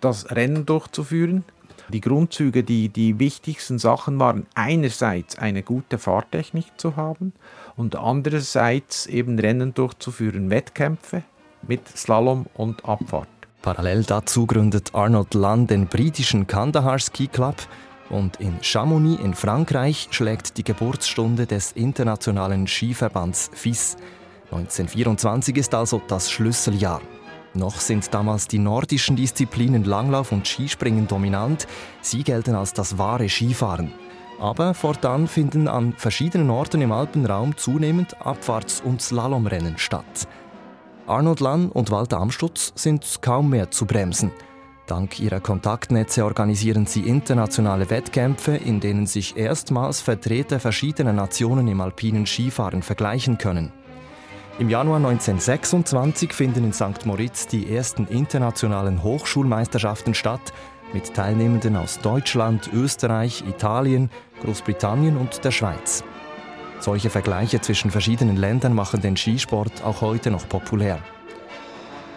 das 0.00 0.30
Rennen 0.30 0.64
durchzuführen. 0.66 1.42
Die 1.88 2.00
Grundzüge, 2.00 2.62
die, 2.62 2.90
die 2.90 3.18
wichtigsten 3.18 3.80
Sachen 3.80 4.20
waren 4.20 4.46
einerseits 4.54 5.36
eine 5.36 5.64
gute 5.64 5.98
Fahrtechnik 5.98 6.66
zu 6.76 6.94
haben 6.94 7.32
und 7.76 7.96
andererseits 7.96 9.06
eben 9.06 9.36
Rennen 9.36 9.74
durchzuführen, 9.74 10.48
Wettkämpfe 10.48 11.24
mit 11.66 11.88
Slalom 11.88 12.46
und 12.54 12.84
Abfahrt. 12.84 13.28
Parallel 13.62 14.04
dazu 14.04 14.46
gründet 14.46 14.94
Arnold 14.94 15.34
Lunn 15.34 15.66
den 15.66 15.88
britischen 15.88 16.46
Kandahar 16.46 17.00
Ski 17.00 17.26
Club 17.26 17.56
und 18.10 18.38
in 18.38 18.62
Chamonix 18.62 19.20
in 19.20 19.34
Frankreich 19.34 20.06
schlägt 20.12 20.56
die 20.56 20.64
Geburtsstunde 20.64 21.46
des 21.46 21.72
internationalen 21.72 22.68
Skiverbands 22.68 23.50
FIS. 23.54 23.96
1924 24.52 25.56
ist 25.56 25.74
also 25.74 26.00
das 26.06 26.30
Schlüsseljahr. 26.30 27.00
Noch 27.54 27.80
sind 27.80 28.14
damals 28.14 28.48
die 28.48 28.58
nordischen 28.58 29.16
Disziplinen 29.16 29.84
Langlauf 29.84 30.32
und 30.32 30.48
Skispringen 30.48 31.06
dominant. 31.06 31.66
Sie 32.00 32.22
gelten 32.22 32.54
als 32.54 32.72
das 32.72 32.96
wahre 32.96 33.28
Skifahren. 33.28 33.92
Aber 34.40 34.74
fortan 34.74 35.28
finden 35.28 35.68
an 35.68 35.92
verschiedenen 35.96 36.50
Orten 36.50 36.80
im 36.80 36.92
Alpenraum 36.92 37.56
zunehmend 37.56 38.16
Abfahrts- 38.20 38.82
und 38.82 39.02
Slalomrennen 39.02 39.76
statt. 39.76 40.26
Arnold 41.06 41.40
Lann 41.40 41.68
und 41.68 41.90
Walter 41.90 42.18
Amstutz 42.18 42.72
sind 42.74 43.18
kaum 43.20 43.50
mehr 43.50 43.70
zu 43.70 43.86
bremsen. 43.86 44.32
Dank 44.86 45.20
ihrer 45.20 45.40
Kontaktnetze 45.40 46.24
organisieren 46.24 46.86
sie 46.86 47.02
internationale 47.02 47.88
Wettkämpfe, 47.90 48.56
in 48.56 48.80
denen 48.80 49.06
sich 49.06 49.36
erstmals 49.36 50.00
Vertreter 50.00 50.58
verschiedener 50.58 51.12
Nationen 51.12 51.68
im 51.68 51.80
alpinen 51.80 52.26
Skifahren 52.26 52.82
vergleichen 52.82 53.38
können. 53.38 53.72
Im 54.58 54.68
Januar 54.68 54.98
1926 54.98 56.34
finden 56.34 56.64
in 56.64 56.72
St. 56.74 57.06
Moritz 57.06 57.46
die 57.46 57.74
ersten 57.74 58.06
internationalen 58.06 59.02
Hochschulmeisterschaften 59.02 60.14
statt, 60.14 60.52
mit 60.92 61.14
Teilnehmenden 61.14 61.74
aus 61.74 62.00
Deutschland, 62.00 62.68
Österreich, 62.70 63.42
Italien, 63.48 64.10
Großbritannien 64.42 65.16
und 65.16 65.42
der 65.42 65.52
Schweiz. 65.52 66.04
Solche 66.80 67.08
Vergleiche 67.08 67.62
zwischen 67.62 67.90
verschiedenen 67.90 68.36
Ländern 68.36 68.74
machen 68.74 69.00
den 69.00 69.16
Skisport 69.16 69.82
auch 69.84 70.02
heute 70.02 70.30
noch 70.30 70.46
populär. 70.46 70.98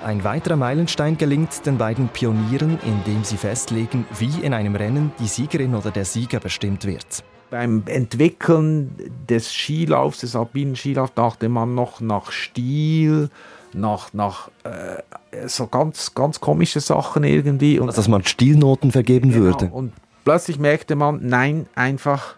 Ein 0.04 0.26
weiterer 0.26 0.58
Meilenstein 0.58 1.18
gelingt 1.18 1.66
den 1.66 1.78
beiden 1.78 2.10
Pionieren, 2.10 2.78
indem 2.84 3.24
sie 3.24 3.38
festlegen, 3.38 4.06
wie 4.20 4.42
in 4.42 4.54
einem 4.54 4.76
Rennen 4.76 5.14
die 5.20 5.28
Siegerin 5.28 5.74
oder 5.74 5.90
der 5.90 6.06
Sieger 6.06 6.42
bestimmt 6.42 6.84
wird 6.84 7.24
beim 7.50 7.84
Entwickeln 7.86 8.96
des 9.30 9.54
Skilaufs, 9.54 10.20
des 10.20 10.36
alpinen 10.36 10.76
Skilaufs, 10.76 11.14
dachte 11.14 11.50
man 11.50 11.76
noch 11.76 12.02
nach 12.02 12.32
Stil, 12.32 13.30
nach, 13.74 14.14
nach 14.14 14.50
äh, 14.64 15.48
so 15.48 15.68
ganz, 15.68 16.14
ganz 16.14 16.40
komische 16.40 16.80
Sachen 16.80 17.24
irgendwie. 17.24 17.80
Und, 17.80 17.88
also, 17.88 17.98
dass 17.98 18.08
man 18.08 18.24
Stilnoten 18.24 18.92
vergeben 18.92 19.32
genau, 19.32 19.44
würde. 19.44 19.66
Und 19.68 19.94
plötzlich 20.24 20.60
merkte 20.60 20.96
man, 20.96 21.20
nein, 21.22 21.68
einfach 21.76 22.36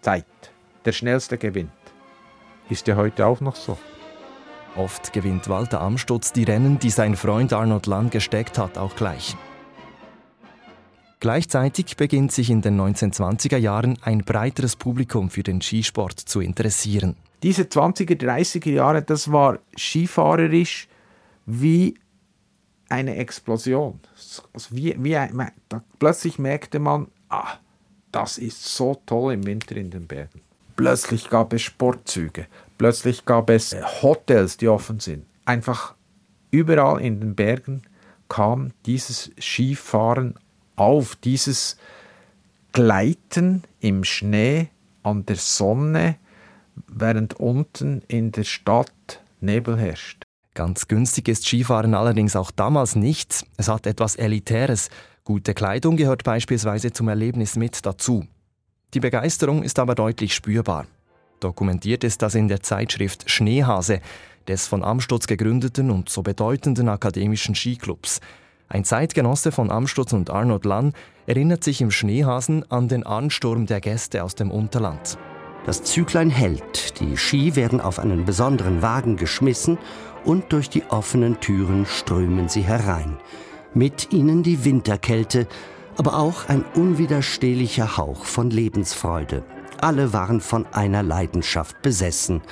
Zeit. 0.00 0.24
Der 0.84 0.92
Schnellste 0.92 1.38
gewinnt. 1.38 1.70
Ist 2.70 2.86
ja 2.86 2.96
heute 2.96 3.26
auch 3.26 3.40
noch 3.40 3.56
so. 3.56 3.78
Oft 4.76 5.12
gewinnt 5.12 5.48
Walter 5.48 5.80
Amstutz 5.80 6.32
die 6.32 6.44
Rennen, 6.44 6.78
die 6.78 6.90
sein 6.90 7.16
Freund 7.16 7.52
Arnold 7.52 7.86
Lang 7.86 8.10
gesteckt 8.10 8.58
hat, 8.58 8.78
auch 8.78 8.94
gleich. 8.94 9.36
Gleichzeitig 11.20 11.96
beginnt 11.96 12.30
sich 12.30 12.48
in 12.48 12.62
den 12.62 12.80
1920er 12.80 13.56
Jahren 13.56 13.98
ein 14.02 14.20
breiteres 14.20 14.76
Publikum 14.76 15.30
für 15.30 15.42
den 15.42 15.60
Skisport 15.60 16.18
zu 16.18 16.40
interessieren. 16.40 17.16
Diese 17.42 17.62
20er, 17.62 18.16
30er 18.16 18.70
Jahre, 18.70 19.02
das 19.02 19.32
war 19.32 19.58
skifahrerisch 19.76 20.88
wie 21.46 21.94
eine 22.88 23.16
Explosion. 23.16 24.00
Also 24.52 24.76
wie, 24.76 24.94
wie 24.98 25.16
ein, 25.16 25.50
plötzlich 25.98 26.38
merkte 26.38 26.78
man, 26.78 27.08
ah, 27.28 27.54
das 28.12 28.38
ist 28.38 28.64
so 28.64 29.00
toll 29.06 29.34
im 29.34 29.46
Winter 29.46 29.76
in 29.76 29.90
den 29.90 30.06
Bergen. 30.06 30.40
Plötzlich 30.76 31.28
gab 31.28 31.52
es 31.52 31.62
Sportzüge, 31.62 32.46
plötzlich 32.78 33.24
gab 33.24 33.50
es 33.50 33.72
äh, 33.72 33.82
Hotels, 34.02 34.56
die 34.56 34.68
offen 34.68 35.00
sind. 35.00 35.26
Einfach 35.44 35.94
überall 36.52 37.00
in 37.00 37.20
den 37.20 37.34
Bergen 37.34 37.82
kam 38.28 38.70
dieses 38.86 39.32
Skifahren 39.40 40.38
auf, 40.80 41.16
dieses 41.16 41.76
Gleiten 42.72 43.62
im 43.80 44.04
Schnee 44.04 44.68
an 45.02 45.26
der 45.26 45.36
Sonne, 45.36 46.16
während 46.86 47.34
unten 47.34 48.02
in 48.08 48.32
der 48.32 48.44
Stadt 48.44 49.22
Nebel 49.40 49.78
herrscht. 49.78 50.24
Ganz 50.54 50.88
günstig 50.88 51.28
ist 51.28 51.46
Skifahren 51.46 51.94
allerdings 51.94 52.34
auch 52.34 52.50
damals 52.50 52.96
nicht. 52.96 53.46
Es 53.56 53.68
hat 53.68 53.86
etwas 53.86 54.16
Elitäres. 54.16 54.90
Gute 55.24 55.54
Kleidung 55.54 55.96
gehört 55.96 56.24
beispielsweise 56.24 56.92
zum 56.92 57.08
Erlebnis 57.08 57.56
mit 57.56 57.86
dazu. 57.86 58.26
Die 58.94 59.00
Begeisterung 59.00 59.62
ist 59.62 59.78
aber 59.78 59.94
deutlich 59.94 60.34
spürbar. 60.34 60.86
Dokumentiert 61.40 62.02
ist 62.02 62.22
das 62.22 62.34
in 62.34 62.48
der 62.48 62.62
Zeitschrift 62.62 63.30
Schneehase, 63.30 64.00
des 64.48 64.66
von 64.66 64.82
Amstutz 64.82 65.26
gegründeten 65.26 65.90
und 65.90 66.08
so 66.08 66.22
bedeutenden 66.22 66.88
akademischen 66.88 67.54
Skiclubs. 67.54 68.20
Ein 68.70 68.84
Zeitgenosse 68.84 69.50
von 69.50 69.70
Amstutz 69.70 70.12
und 70.12 70.28
Arnold 70.28 70.66
Lann 70.66 70.92
erinnert 71.26 71.64
sich 71.64 71.80
im 71.80 71.90
Schneehasen 71.90 72.70
an 72.70 72.86
den 72.88 73.04
Ansturm 73.04 73.64
der 73.64 73.80
Gäste 73.80 74.22
aus 74.22 74.34
dem 74.34 74.50
Unterland. 74.50 75.16
Das 75.64 75.82
Züglein 75.84 76.28
hält, 76.28 77.00
die 77.00 77.16
Ski 77.16 77.56
werden 77.56 77.80
auf 77.80 77.98
einen 77.98 78.26
besonderen 78.26 78.82
Wagen 78.82 79.16
geschmissen 79.16 79.78
und 80.24 80.52
durch 80.52 80.68
die 80.68 80.84
offenen 80.90 81.40
Türen 81.40 81.86
strömen 81.86 82.48
sie 82.50 82.62
herein. 82.62 83.16
Mit 83.72 84.12
ihnen 84.12 84.42
die 84.42 84.64
Winterkälte, 84.64 85.46
aber 85.96 86.18
auch 86.18 86.48
ein 86.48 86.64
unwiderstehlicher 86.74 87.96
Hauch 87.96 88.24
von 88.24 88.50
Lebensfreude. 88.50 89.44
Alle 89.80 90.12
waren 90.12 90.40
von 90.40 90.66
einer 90.72 91.02
Leidenschaft 91.02 91.80
besessen 91.82 92.42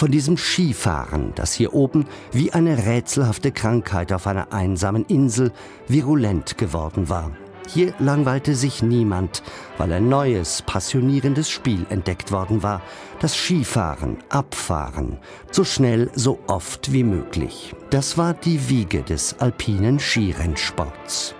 von 0.00 0.10
diesem 0.10 0.38
Skifahren, 0.38 1.34
das 1.34 1.52
hier 1.52 1.74
oben 1.74 2.06
wie 2.32 2.54
eine 2.54 2.86
rätselhafte 2.86 3.52
Krankheit 3.52 4.14
auf 4.14 4.26
einer 4.26 4.50
einsamen 4.50 5.04
Insel 5.04 5.52
virulent 5.88 6.56
geworden 6.56 7.10
war. 7.10 7.32
Hier 7.68 7.92
langweilte 7.98 8.54
sich 8.54 8.82
niemand, 8.82 9.42
weil 9.76 9.92
ein 9.92 10.08
neues, 10.08 10.62
passionierendes 10.62 11.50
Spiel 11.50 11.84
entdeckt 11.90 12.32
worden 12.32 12.62
war. 12.62 12.80
Das 13.18 13.36
Skifahren, 13.36 14.16
Abfahren, 14.30 15.18
so 15.50 15.64
schnell, 15.64 16.10
so 16.14 16.38
oft 16.46 16.94
wie 16.94 17.04
möglich. 17.04 17.74
Das 17.90 18.16
war 18.16 18.32
die 18.32 18.70
Wiege 18.70 19.02
des 19.02 19.38
alpinen 19.38 20.00
Skirennsports. 20.00 21.34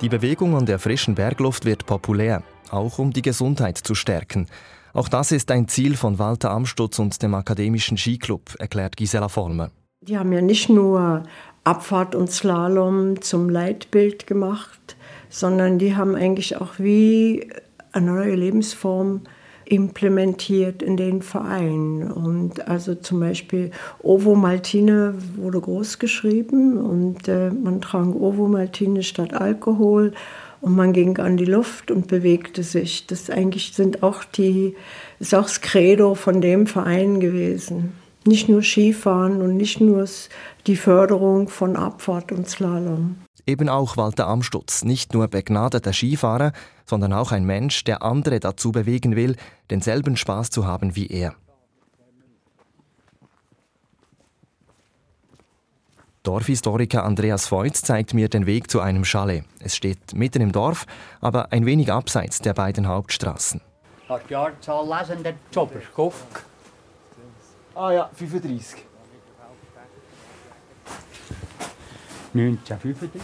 Die 0.00 0.08
Bewegung 0.08 0.56
an 0.56 0.66
der 0.66 0.80
frischen 0.80 1.14
Bergluft 1.14 1.66
wird 1.66 1.86
populär, 1.86 2.42
auch 2.70 2.98
um 2.98 3.12
die 3.12 3.22
Gesundheit 3.22 3.78
zu 3.78 3.94
stärken. 3.94 4.48
Auch 4.94 5.08
das 5.08 5.32
ist 5.32 5.50
ein 5.50 5.68
Ziel 5.68 5.96
von 5.96 6.18
Walter 6.18 6.50
Amstutz 6.50 6.98
und 6.98 7.22
dem 7.22 7.34
Akademischen 7.34 7.96
Skiclub, 7.96 8.54
erklärt 8.58 8.96
Gisela 8.96 9.28
Vollmer. 9.28 9.70
Die 10.02 10.18
haben 10.18 10.32
ja 10.32 10.42
nicht 10.42 10.68
nur 10.68 11.22
Abfahrt 11.64 12.14
und 12.14 12.30
Slalom 12.30 13.22
zum 13.22 13.48
Leitbild 13.48 14.26
gemacht, 14.26 14.96
sondern 15.30 15.78
die 15.78 15.96
haben 15.96 16.14
eigentlich 16.14 16.60
auch 16.60 16.78
wie 16.78 17.48
eine 17.92 18.06
neue 18.12 18.34
Lebensform 18.34 19.22
implementiert 19.64 20.82
in 20.82 20.98
den 20.98 21.22
Vereinen. 21.22 22.10
Und 22.10 22.68
also 22.68 22.94
zum 22.94 23.20
Beispiel 23.20 23.70
Ovo 24.02 24.34
Maltine 24.34 25.14
wurde 25.36 25.60
groß 25.60 25.98
und 26.02 27.28
äh, 27.28 27.50
man 27.50 27.80
trank 27.80 28.14
Ovo 28.14 28.48
Maltine 28.48 29.02
statt 29.02 29.32
Alkohol 29.32 30.12
und 30.62 30.76
man 30.76 30.92
ging 30.92 31.18
an 31.18 31.36
die 31.36 31.44
Luft 31.44 31.90
und 31.90 32.06
bewegte 32.06 32.62
sich. 32.62 33.06
Das 33.08 33.28
eigentlich 33.28 33.74
sind 33.74 34.02
auch 34.04 34.22
die, 34.24 34.76
ist 35.18 35.34
auch 35.34 35.42
das 35.42 35.60
Credo 35.60 36.14
von 36.14 36.40
dem 36.40 36.66
Verein 36.68 37.18
gewesen. 37.18 37.92
Nicht 38.24 38.48
nur 38.48 38.62
Skifahren 38.62 39.42
und 39.42 39.56
nicht 39.56 39.80
nur 39.80 40.06
die 40.68 40.76
Förderung 40.76 41.48
von 41.48 41.74
Abfahrt 41.74 42.30
und 42.30 42.48
Slalom. 42.48 43.16
Eben 43.44 43.68
auch 43.68 43.96
Walter 43.96 44.28
Amstutz, 44.28 44.84
nicht 44.84 45.14
nur 45.14 45.26
begnadeter 45.26 45.92
Skifahrer, 45.92 46.52
sondern 46.86 47.12
auch 47.12 47.32
ein 47.32 47.44
Mensch, 47.44 47.82
der 47.82 48.04
andere 48.04 48.38
dazu 48.38 48.70
bewegen 48.70 49.16
will, 49.16 49.34
denselben 49.70 50.16
Spaß 50.16 50.50
zu 50.50 50.64
haben 50.64 50.94
wie 50.94 51.08
er. 51.08 51.34
Dorfhistoriker 56.22 57.02
Andreas 57.02 57.50
Voigt 57.50 57.76
zeigt 57.76 58.14
mir 58.14 58.28
den 58.28 58.46
Weg 58.46 58.70
zu 58.70 58.80
einem 58.80 59.04
Chalet. 59.04 59.44
Es 59.58 59.74
steht 59.74 60.14
mitten 60.14 60.40
im 60.40 60.52
Dorf, 60.52 60.86
aber 61.20 61.50
ein 61.50 61.66
wenig 61.66 61.92
abseits 61.92 62.40
der 62.40 62.54
beiden 62.54 62.86
Hauptstraßen. 62.86 63.60
Hast 64.08 64.28
die 64.28 64.32
Jahrzahl 64.34 64.86
lesen, 64.86 65.24
der 65.24 65.34
Zoberskopf? 65.50 66.22
Ah 67.74 67.90
ja, 67.90 68.10
35. 68.14 68.84
1935. 72.34 73.20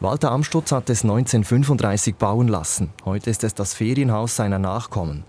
Walter 0.00 0.32
Amstutz 0.32 0.72
hat 0.72 0.90
es 0.90 1.02
1935 1.02 2.16
bauen 2.16 2.48
lassen. 2.48 2.92
Heute 3.04 3.30
ist 3.30 3.42
es 3.44 3.54
das 3.54 3.72
Ferienhaus 3.72 4.36
seiner 4.36 4.58
Nachkommen. 4.58 5.24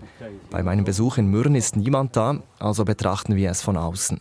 Bei 0.50 0.62
meinem 0.62 0.84
Besuch 0.84 1.16
in 1.16 1.28
Mürren 1.28 1.54
ist 1.54 1.76
niemand 1.76 2.16
da, 2.16 2.40
also 2.58 2.84
betrachten 2.84 3.36
wir 3.36 3.50
es 3.50 3.62
von 3.62 3.76
außen. 3.76 4.20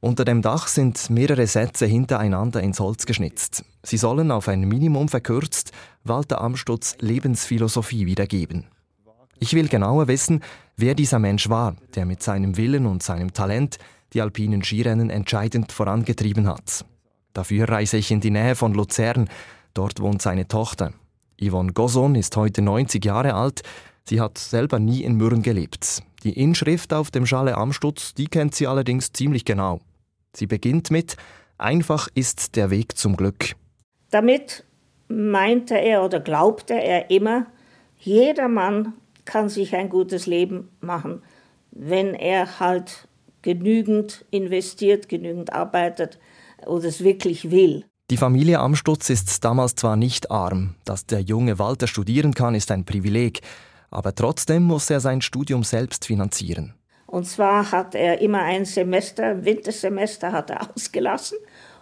Unter 0.00 0.24
dem 0.24 0.42
Dach 0.42 0.68
sind 0.68 1.10
mehrere 1.10 1.48
Sätze 1.48 1.86
hintereinander 1.86 2.62
ins 2.62 2.78
Holz 2.78 3.04
geschnitzt. 3.04 3.64
Sie 3.82 3.96
sollen 3.96 4.30
auf 4.30 4.46
ein 4.46 4.60
Minimum 4.60 5.08
verkürzt 5.08 5.72
Walter 6.04 6.40
Amstutz 6.40 6.96
Lebensphilosophie 7.00 8.06
wiedergeben. 8.06 8.66
Ich 9.40 9.54
will 9.54 9.68
genauer 9.68 10.06
wissen, 10.06 10.40
wer 10.76 10.94
dieser 10.94 11.18
Mensch 11.18 11.48
war, 11.48 11.76
der 11.96 12.06
mit 12.06 12.22
seinem 12.22 12.56
Willen 12.56 12.86
und 12.86 13.02
seinem 13.02 13.32
Talent 13.32 13.78
die 14.12 14.20
alpinen 14.20 14.62
Skirennen 14.62 15.10
entscheidend 15.10 15.72
vorangetrieben 15.72 16.48
hat. 16.48 16.84
Dafür 17.32 17.68
reise 17.68 17.96
ich 17.96 18.10
in 18.10 18.20
die 18.20 18.30
Nähe 18.30 18.54
von 18.54 18.74
Luzern. 18.74 19.28
Dort 19.74 20.00
wohnt 20.00 20.22
seine 20.22 20.46
Tochter. 20.46 20.92
Yvonne 21.40 21.72
Gosson 21.72 22.14
ist 22.14 22.36
heute 22.36 22.62
90 22.62 23.04
Jahre 23.04 23.34
alt. 23.34 23.62
Sie 24.04 24.20
hat 24.20 24.38
selber 24.38 24.78
nie 24.78 25.02
in 25.02 25.16
Mürren 25.16 25.42
gelebt. 25.42 26.02
Die 26.24 26.32
Inschrift 26.32 26.92
auf 26.92 27.10
dem 27.10 27.26
Schale 27.26 27.56
Amstutz, 27.56 28.14
die 28.14 28.26
kennt 28.26 28.54
sie 28.54 28.66
allerdings 28.66 29.12
ziemlich 29.12 29.44
genau. 29.44 29.80
Sie 30.34 30.46
beginnt 30.46 30.90
mit 30.90 31.16
Einfach 31.58 32.08
ist 32.14 32.54
der 32.54 32.70
Weg 32.70 32.96
zum 32.96 33.16
Glück. 33.16 33.56
Damit 34.10 34.64
meinte 35.08 35.74
er 35.74 36.04
oder 36.04 36.20
glaubte 36.20 36.74
er 36.74 37.10
immer, 37.10 37.46
jeder 37.98 38.48
Mann 38.48 38.94
kann 39.24 39.48
sich 39.48 39.74
ein 39.74 39.88
gutes 39.88 40.26
Leben 40.26 40.68
machen, 40.80 41.22
wenn 41.72 42.14
er 42.14 42.60
halt 42.60 43.08
genügend 43.42 44.24
investiert, 44.30 45.08
genügend 45.08 45.52
arbeitet 45.52 46.18
oder 46.64 46.86
es 46.86 47.02
wirklich 47.02 47.50
will. 47.50 47.84
Die 48.10 48.16
Familie 48.16 48.60
Amstutz 48.60 49.10
ist 49.10 49.44
damals 49.44 49.74
zwar 49.74 49.96
nicht 49.96 50.30
arm. 50.30 50.74
Dass 50.84 51.06
der 51.06 51.20
junge 51.20 51.58
Walter 51.58 51.86
studieren 51.86 52.32
kann, 52.32 52.54
ist 52.54 52.70
ein 52.70 52.84
Privileg. 52.84 53.40
Aber 53.90 54.14
trotzdem 54.14 54.64
muss 54.64 54.90
er 54.90 55.00
sein 55.00 55.20
Studium 55.20 55.64
selbst 55.64 56.04
finanzieren. 56.04 56.74
Und 57.06 57.24
zwar 57.24 57.72
hat 57.72 57.94
er 57.94 58.20
immer 58.20 58.42
ein 58.42 58.66
Semester, 58.66 59.44
Wintersemester 59.44 60.32
hat 60.32 60.50
er 60.50 60.68
ausgelassen. 60.74 61.38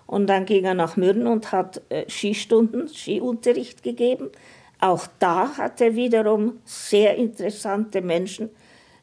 Und 0.07 0.29
dann 0.29 0.47
ging 0.47 0.65
er 0.65 0.75
nach 0.75 0.97
Mürren 0.97 1.27
und 1.27 1.51
hat 1.51 1.83
äh, 1.89 2.09
Skistunden, 2.09 2.89
Skiunterricht 2.89 3.83
gegeben. 3.83 4.31
Auch 4.79 5.09
da 5.19 5.57
hat 5.57 5.81
er 5.81 5.97
wiederum 5.97 6.61
sehr 6.65 7.17
interessante 7.17 8.03
Menschen 8.03 8.51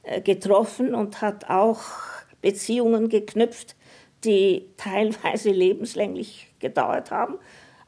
äh, 0.03 0.21
getroffen 0.21 0.95
und 0.95 1.21
hat 1.21 1.49
auch 1.49 1.81
Beziehungen 2.41 3.09
geknüpft, 3.09 3.75
die 4.23 4.69
teilweise 4.77 5.49
lebenslänglich 5.51 6.53
gedauert 6.59 7.11
haben. 7.11 7.35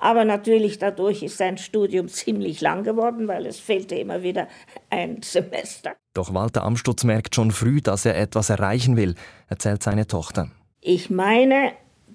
Aber 0.06 0.24
natürlich 0.24 0.78
dadurch 0.78 1.24
ist 1.24 1.39
sein 1.39 1.58
Studium 1.58 2.10
ziemlich 2.10 2.62
lang 2.62 2.84
geworden, 2.84 3.28
weil 3.28 3.48
es 3.48 3.60
fehlte 3.60 3.96
immer 3.96 4.22
wieder 4.22 4.48
ein 4.91 5.24
Semester. 5.24 5.96
Doch 6.13 6.32
Walter 6.32 6.63
Amstutz 6.63 7.04
merkt 7.04 7.34
schon 7.34 7.50
früh, 7.50 7.82
dass 7.82 8.06
er 8.06 8.15
etwas 8.15 8.52
erreichen 8.52 8.98
will, 8.98 9.15
erzählt 9.48 9.82
seine 9.82 10.06
Tochter. 10.06 10.52
Ich 10.80 11.10
meine, 11.10 11.72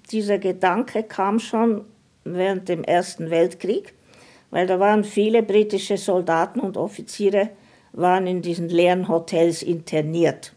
dieser 0.09 0.37
Gedanke 0.37 1.03
kam 1.03 1.39
schon 1.39 1.83
während 2.23 2.69
dem 2.69 2.85
Ersten 2.85 3.29
Weltkrieg, 3.29 3.93
weil 4.51 4.67
da 4.67 4.79
waren 4.79 5.03
viele 5.03 5.43
britische 5.43 5.97
Soldaten 5.97 6.61
und 6.61 6.77
Offiziere 6.77 7.49
waren 7.91 8.25
in 8.25 8.41
diesen 8.41 8.69
leeren 8.69 9.09
Hotels 9.09 9.63
interniert. 9.63 10.53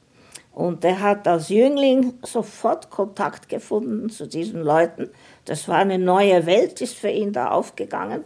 Und 0.54 0.84
er 0.84 1.00
hat 1.00 1.26
als 1.26 1.48
Jüngling 1.48 2.14
sofort 2.22 2.88
Kontakt 2.88 3.48
gefunden 3.48 4.08
zu 4.08 4.28
diesen 4.28 4.62
Leuten. 4.62 5.10
Das 5.44 5.66
war 5.66 5.78
eine 5.78 5.98
neue 5.98 6.46
Welt, 6.46 6.80
ist 6.80 6.94
für 6.94 7.10
ihn 7.10 7.32
da 7.32 7.50
aufgegangen. 7.50 8.24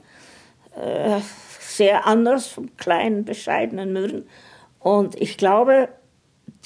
Äh, 0.77 1.21
sehr 1.59 2.07
anders 2.07 2.49
vom 2.49 2.77
kleinen, 2.77 3.25
bescheidenen 3.25 3.95
Mürren. 3.95 4.29
Und 4.79 5.19
ich 5.19 5.39
glaube, 5.39 5.89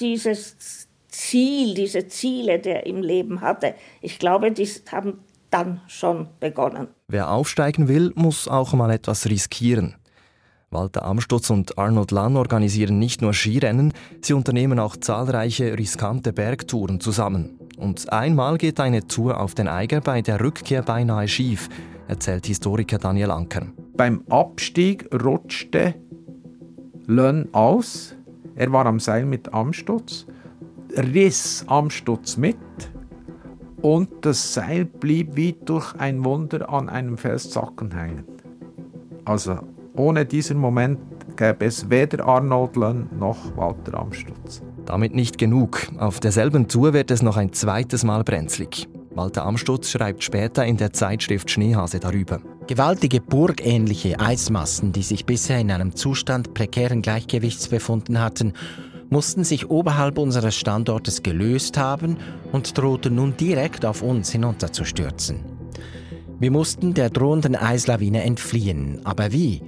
dieses 0.00 0.88
Ziel, 1.06 1.74
diese 1.74 2.08
Ziele, 2.08 2.58
die 2.58 2.70
er 2.70 2.86
im 2.86 3.00
Leben 3.00 3.40
hatte, 3.40 3.74
ich 4.00 4.18
glaube, 4.18 4.50
die 4.50 4.66
haben 4.90 5.22
dann 5.50 5.80
schon 5.86 6.28
begonnen. 6.40 6.88
Wer 7.06 7.30
aufsteigen 7.30 7.86
will, 7.86 8.10
muss 8.16 8.48
auch 8.48 8.72
mal 8.72 8.90
etwas 8.90 9.26
riskieren. 9.26 9.94
Walter 10.72 11.04
Amstutz 11.04 11.50
und 11.50 11.78
Arnold 11.78 12.10
Lann 12.10 12.36
organisieren 12.36 12.98
nicht 12.98 13.20
nur 13.20 13.34
Skirennen, 13.34 13.92
sie 14.22 14.32
unternehmen 14.32 14.78
auch 14.78 14.96
zahlreiche 14.96 15.76
riskante 15.78 16.32
Bergtouren 16.32 16.98
zusammen. 16.98 17.58
Und 17.76 18.12
einmal 18.12 18.58
geht 18.58 18.80
eine 18.80 19.06
Tour 19.06 19.38
auf 19.38 19.54
den 19.54 19.68
Eiger 19.68 20.00
bei 20.00 20.22
der 20.22 20.40
Rückkehr 20.40 20.82
beinahe 20.82 21.28
schief, 21.28 21.68
erzählt 22.08 22.46
Historiker 22.46 22.98
Daniel 22.98 23.30
Anker. 23.30 23.66
Beim 23.96 24.22
Abstieg 24.30 25.08
rutschte 25.12 25.94
Lönn 27.06 27.48
aus. 27.52 28.16
Er 28.54 28.72
war 28.72 28.86
am 28.86 29.00
Seil 29.00 29.26
mit 29.26 29.52
Amstutz, 29.52 30.26
riss 30.96 31.64
Amstutz 31.66 32.36
mit 32.36 32.56
und 33.82 34.08
das 34.24 34.54
Seil 34.54 34.84
blieb 34.84 35.36
wie 35.36 35.52
durch 35.52 35.94
ein 35.96 36.24
Wunder 36.24 36.70
an 36.70 36.88
einem 36.88 37.18
Felszacken 37.18 37.90
hängen. 37.90 38.24
Also 39.24 39.58
ohne 39.94 40.24
diesen 40.24 40.58
Moment 40.58 40.98
gäbe 41.36 41.66
es 41.66 41.88
weder 41.90 42.26
Arnold 42.26 42.76
Lönn 42.76 43.08
noch 43.18 43.56
Walter 43.56 43.98
Amstutz. 43.98 44.62
Damit 44.84 45.14
nicht 45.14 45.38
genug. 45.38 45.86
Auf 45.98 46.20
derselben 46.20 46.68
Tour 46.68 46.92
wird 46.92 47.10
es 47.10 47.22
noch 47.22 47.36
ein 47.36 47.52
zweites 47.52 48.04
Mal 48.04 48.24
brenzlig. 48.24 48.88
Walter 49.14 49.44
Amstutz 49.44 49.90
schreibt 49.90 50.22
später 50.24 50.64
in 50.64 50.78
der 50.78 50.92
Zeitschrift 50.92 51.50
Schneehase 51.50 52.00
darüber. 52.00 52.40
Gewaltige 52.66 53.20
burgähnliche 53.20 54.18
Eismassen, 54.18 54.92
die 54.92 55.02
sich 55.02 55.26
bisher 55.26 55.58
in 55.58 55.70
einem 55.70 55.94
Zustand 55.94 56.54
prekären 56.54 57.02
Gleichgewichts 57.02 57.68
befunden 57.68 58.20
hatten, 58.20 58.54
mussten 59.10 59.44
sich 59.44 59.68
oberhalb 59.68 60.16
unseres 60.16 60.56
Standortes 60.56 61.22
gelöst 61.22 61.76
haben 61.76 62.16
und 62.50 62.78
drohten 62.78 63.16
nun 63.16 63.36
direkt 63.36 63.84
auf 63.84 64.00
uns 64.00 64.32
hinunterzustürzen. 64.32 65.40
Wir 66.38 66.50
mussten 66.50 66.94
der 66.94 67.10
drohenden 67.10 67.54
Eislawine 67.54 68.22
entfliehen, 68.24 69.00
aber 69.04 69.30
wie? 69.30 69.62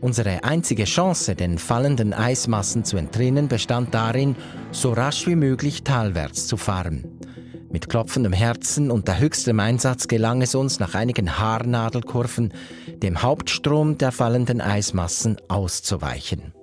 Unsere 0.00 0.44
einzige 0.44 0.84
Chance, 0.84 1.34
den 1.34 1.58
fallenden 1.58 2.12
Eismassen 2.12 2.84
zu 2.84 2.96
entrinnen, 2.96 3.48
bestand 3.48 3.94
darin, 3.94 4.36
so 4.70 4.92
rasch 4.92 5.26
wie 5.26 5.34
möglich 5.34 5.82
talwärts 5.82 6.46
zu 6.46 6.56
fahren. 6.56 7.18
Mit 7.70 7.88
klopfendem 7.88 8.32
Herzen 8.32 8.90
und 8.92 9.08
der 9.08 9.18
höchstem 9.18 9.58
Einsatz 9.58 10.06
gelang 10.06 10.40
es 10.40 10.54
uns 10.54 10.78
nach 10.78 10.94
einigen 10.94 11.38
Haarnadelkurven, 11.38 12.54
dem 13.02 13.22
Hauptstrom 13.22 13.98
der 13.98 14.12
fallenden 14.12 14.60
Eismassen 14.60 15.36
auszuweichen. 15.48 16.54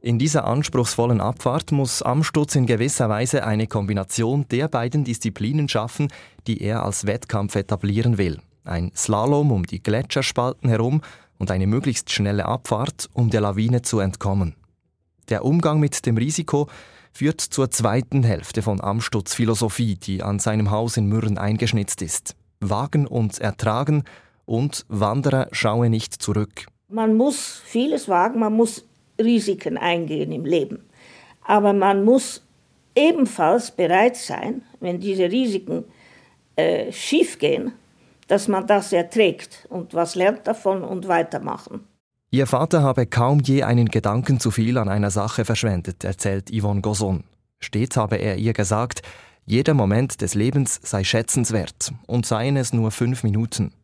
In 0.00 0.18
dieser 0.18 0.44
anspruchsvollen 0.44 1.20
Abfahrt 1.20 1.70
muss 1.70 2.02
Amstutz 2.02 2.56
in 2.56 2.66
gewisser 2.66 3.08
Weise 3.08 3.46
eine 3.46 3.68
Kombination 3.68 4.46
der 4.50 4.66
beiden 4.66 5.04
Disziplinen 5.04 5.68
schaffen, 5.68 6.08
die 6.48 6.60
er 6.60 6.84
als 6.84 7.06
Wettkampf 7.06 7.54
etablieren 7.54 8.18
will. 8.18 8.40
Ein 8.64 8.90
Slalom 8.96 9.52
um 9.52 9.64
die 9.64 9.80
Gletscherspalten 9.82 10.68
herum 10.68 11.02
und 11.42 11.50
eine 11.50 11.66
möglichst 11.66 12.12
schnelle 12.12 12.46
Abfahrt, 12.46 13.10
um 13.14 13.28
der 13.28 13.40
Lawine 13.40 13.82
zu 13.82 13.98
entkommen. 13.98 14.54
Der 15.28 15.44
Umgang 15.44 15.80
mit 15.80 16.06
dem 16.06 16.16
Risiko 16.16 16.68
führt 17.12 17.40
zur 17.40 17.68
zweiten 17.68 18.22
Hälfte 18.22 18.62
von 18.62 18.80
Amstutz 18.80 19.34
Philosophie, 19.34 19.96
die 19.96 20.22
an 20.22 20.38
seinem 20.38 20.70
Haus 20.70 20.96
in 20.96 21.06
Mürren 21.06 21.38
eingeschnitzt 21.38 22.00
ist. 22.00 22.36
Wagen 22.60 23.08
und 23.08 23.40
ertragen 23.40 24.04
und 24.44 24.86
Wanderer 24.88 25.48
schaue 25.50 25.90
nicht 25.90 26.22
zurück. 26.22 26.66
Man 26.88 27.16
muss 27.16 27.60
vieles 27.64 28.08
wagen, 28.08 28.38
man 28.38 28.52
muss 28.52 28.86
Risiken 29.20 29.76
eingehen 29.76 30.30
im 30.30 30.44
Leben. 30.44 30.78
Aber 31.44 31.72
man 31.72 32.04
muss 32.04 32.40
ebenfalls 32.94 33.72
bereit 33.72 34.16
sein, 34.16 34.62
wenn 34.78 35.00
diese 35.00 35.28
Risiken 35.28 35.86
äh, 36.54 36.92
schiefgehen, 36.92 37.72
dass 38.32 38.48
man 38.48 38.66
das 38.66 38.94
erträgt 38.94 39.66
und 39.68 39.92
was 39.92 40.14
lernt 40.14 40.46
davon 40.46 40.82
und 40.84 41.06
weitermachen. 41.06 41.86
Ihr 42.30 42.46
Vater 42.46 42.82
habe 42.82 43.04
kaum 43.04 43.40
je 43.40 43.62
einen 43.62 43.90
Gedanken 43.90 44.40
zu 44.40 44.50
viel 44.50 44.78
an 44.78 44.88
einer 44.88 45.10
Sache 45.10 45.44
verschwendet, 45.44 46.02
erzählt 46.02 46.50
Yvonne 46.50 46.80
Gosson. 46.80 47.24
Stets 47.60 47.98
habe 47.98 48.16
er 48.16 48.36
ihr 48.36 48.54
gesagt, 48.54 49.02
jeder 49.44 49.74
Moment 49.74 50.22
des 50.22 50.34
Lebens 50.34 50.80
sei 50.82 51.04
schätzenswert 51.04 51.92
und 52.06 52.24
seien 52.24 52.56
es 52.56 52.72
nur 52.72 52.90
fünf 52.90 53.22
Minuten. 53.22 53.74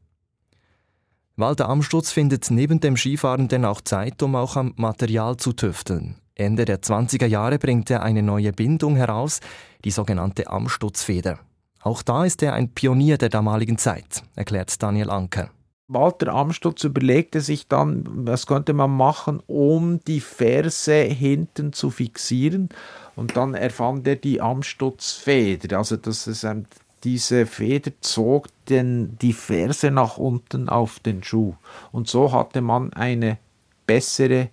Walter 1.37 1.69
Amstutz 1.69 2.11
findet 2.11 2.51
neben 2.51 2.81
dem 2.81 2.97
Skifahren 2.97 3.49
denn 3.49 3.67
auch 3.67 3.83
Zeit, 3.83 4.23
um 4.23 4.35
auch 4.35 4.57
am 4.57 4.73
Material 4.77 5.37
zu 5.37 5.53
tüfteln. 5.53 6.17
Ende 6.35 6.65
der 6.65 6.81
20er 6.81 7.27
Jahre 7.27 7.59
bringt 7.59 7.91
er 7.91 8.03
eine 8.03 8.23
neue 8.23 8.53
Bindung 8.55 8.97
heraus, 8.97 9.41
die 9.85 9.91
sogenannte 9.91 10.49
Amstutzfeder. 10.49 11.39
Auch 11.83 12.03
da 12.03 12.25
ist 12.25 12.43
er 12.43 12.55
ein 12.55 12.69
Pionier 12.69 13.19
der 13.19 13.29
damaligen 13.29 13.79
Zeit, 13.79 14.23
erklärt 14.37 14.83
Daniel 14.83 15.11
Anker. 15.11 15.51
Walter 15.91 16.35
Amstutz 16.35 16.85
überlegte 16.85 17.41
sich 17.41 17.67
dann, 17.67 18.05
was 18.07 18.47
könnte 18.47 18.75
man 18.75 18.91
machen, 18.91 19.43
um 19.47 20.01
die 20.07 20.21
Ferse 20.21 21.01
hinten 21.01 21.73
zu 21.73 21.88
fixieren. 21.91 22.69
Und 23.17 23.38
dann 23.38 23.55
erfand 23.55 24.07
er 24.07 24.17
die 24.17 24.43
Amstutzfeder. 24.43 25.79
Also 25.79 25.97
das 25.97 26.27
ist 26.27 26.45
ein, 26.45 26.67
diese 27.05 27.47
Feder 27.47 27.93
zog 28.03 28.49
den, 28.69 29.17
die 29.23 29.33
Ferse 29.33 29.91
nach 29.91 30.19
unten 30.19 30.69
auf 30.69 31.01
den 31.01 31.23
Schuh. 31.23 31.55
Und 31.91 32.07
so 32.07 32.33
hatte 32.33 32.61
man 32.61 32.93
eine 32.93 33.38
bessere 33.87 34.51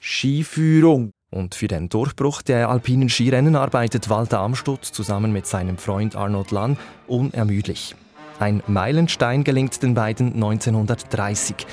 Skiführung. 0.00 1.10
Und 1.30 1.54
für 1.54 1.68
den 1.68 1.88
Durchbruch 1.88 2.40
der 2.40 2.70
alpinen 2.70 3.10
Skirennen 3.10 3.54
arbeitet 3.54 4.08
Walter 4.08 4.40
Amstutz 4.40 4.92
zusammen 4.92 5.32
mit 5.32 5.46
seinem 5.46 5.76
Freund 5.76 6.16
Arnold 6.16 6.50
Lann 6.50 6.78
unermüdlich. 7.06 7.94
Ein 8.38 8.62
Meilenstein 8.66 9.44
gelingt 9.44 9.82
den 9.82 9.94
beiden 9.94 10.34
1930. 10.34 11.66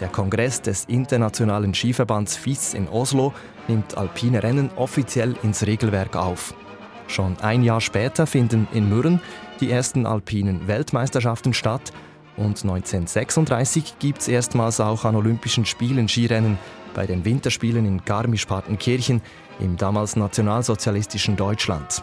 Der 0.00 0.08
Kongress 0.08 0.60
des 0.60 0.84
Internationalen 0.84 1.74
Skiverbands 1.74 2.36
FIS 2.36 2.74
in 2.74 2.88
Oslo 2.88 3.32
nimmt 3.66 3.96
alpine 3.96 4.42
Rennen 4.42 4.70
offiziell 4.76 5.34
ins 5.42 5.66
Regelwerk 5.66 6.14
auf. 6.14 6.54
Schon 7.06 7.38
ein 7.40 7.62
Jahr 7.62 7.80
später 7.80 8.26
finden 8.26 8.68
in 8.72 8.88
Mürren 8.88 9.20
die 9.60 9.70
ersten 9.70 10.06
alpinen 10.06 10.68
Weltmeisterschaften 10.68 11.54
statt 11.54 11.92
und 12.36 12.62
1936 12.62 13.98
gibt 13.98 14.20
es 14.20 14.28
erstmals 14.28 14.80
auch 14.80 15.04
an 15.04 15.16
Olympischen 15.16 15.64
Spielen 15.64 16.08
Skirennen 16.08 16.58
bei 16.94 17.06
den 17.06 17.24
Winterspielen 17.24 17.86
in 17.86 18.04
Garmisch-Partenkirchen 18.04 19.22
im 19.60 19.76
damals 19.76 20.16
nationalsozialistischen 20.16 21.36
Deutschland. 21.36 22.02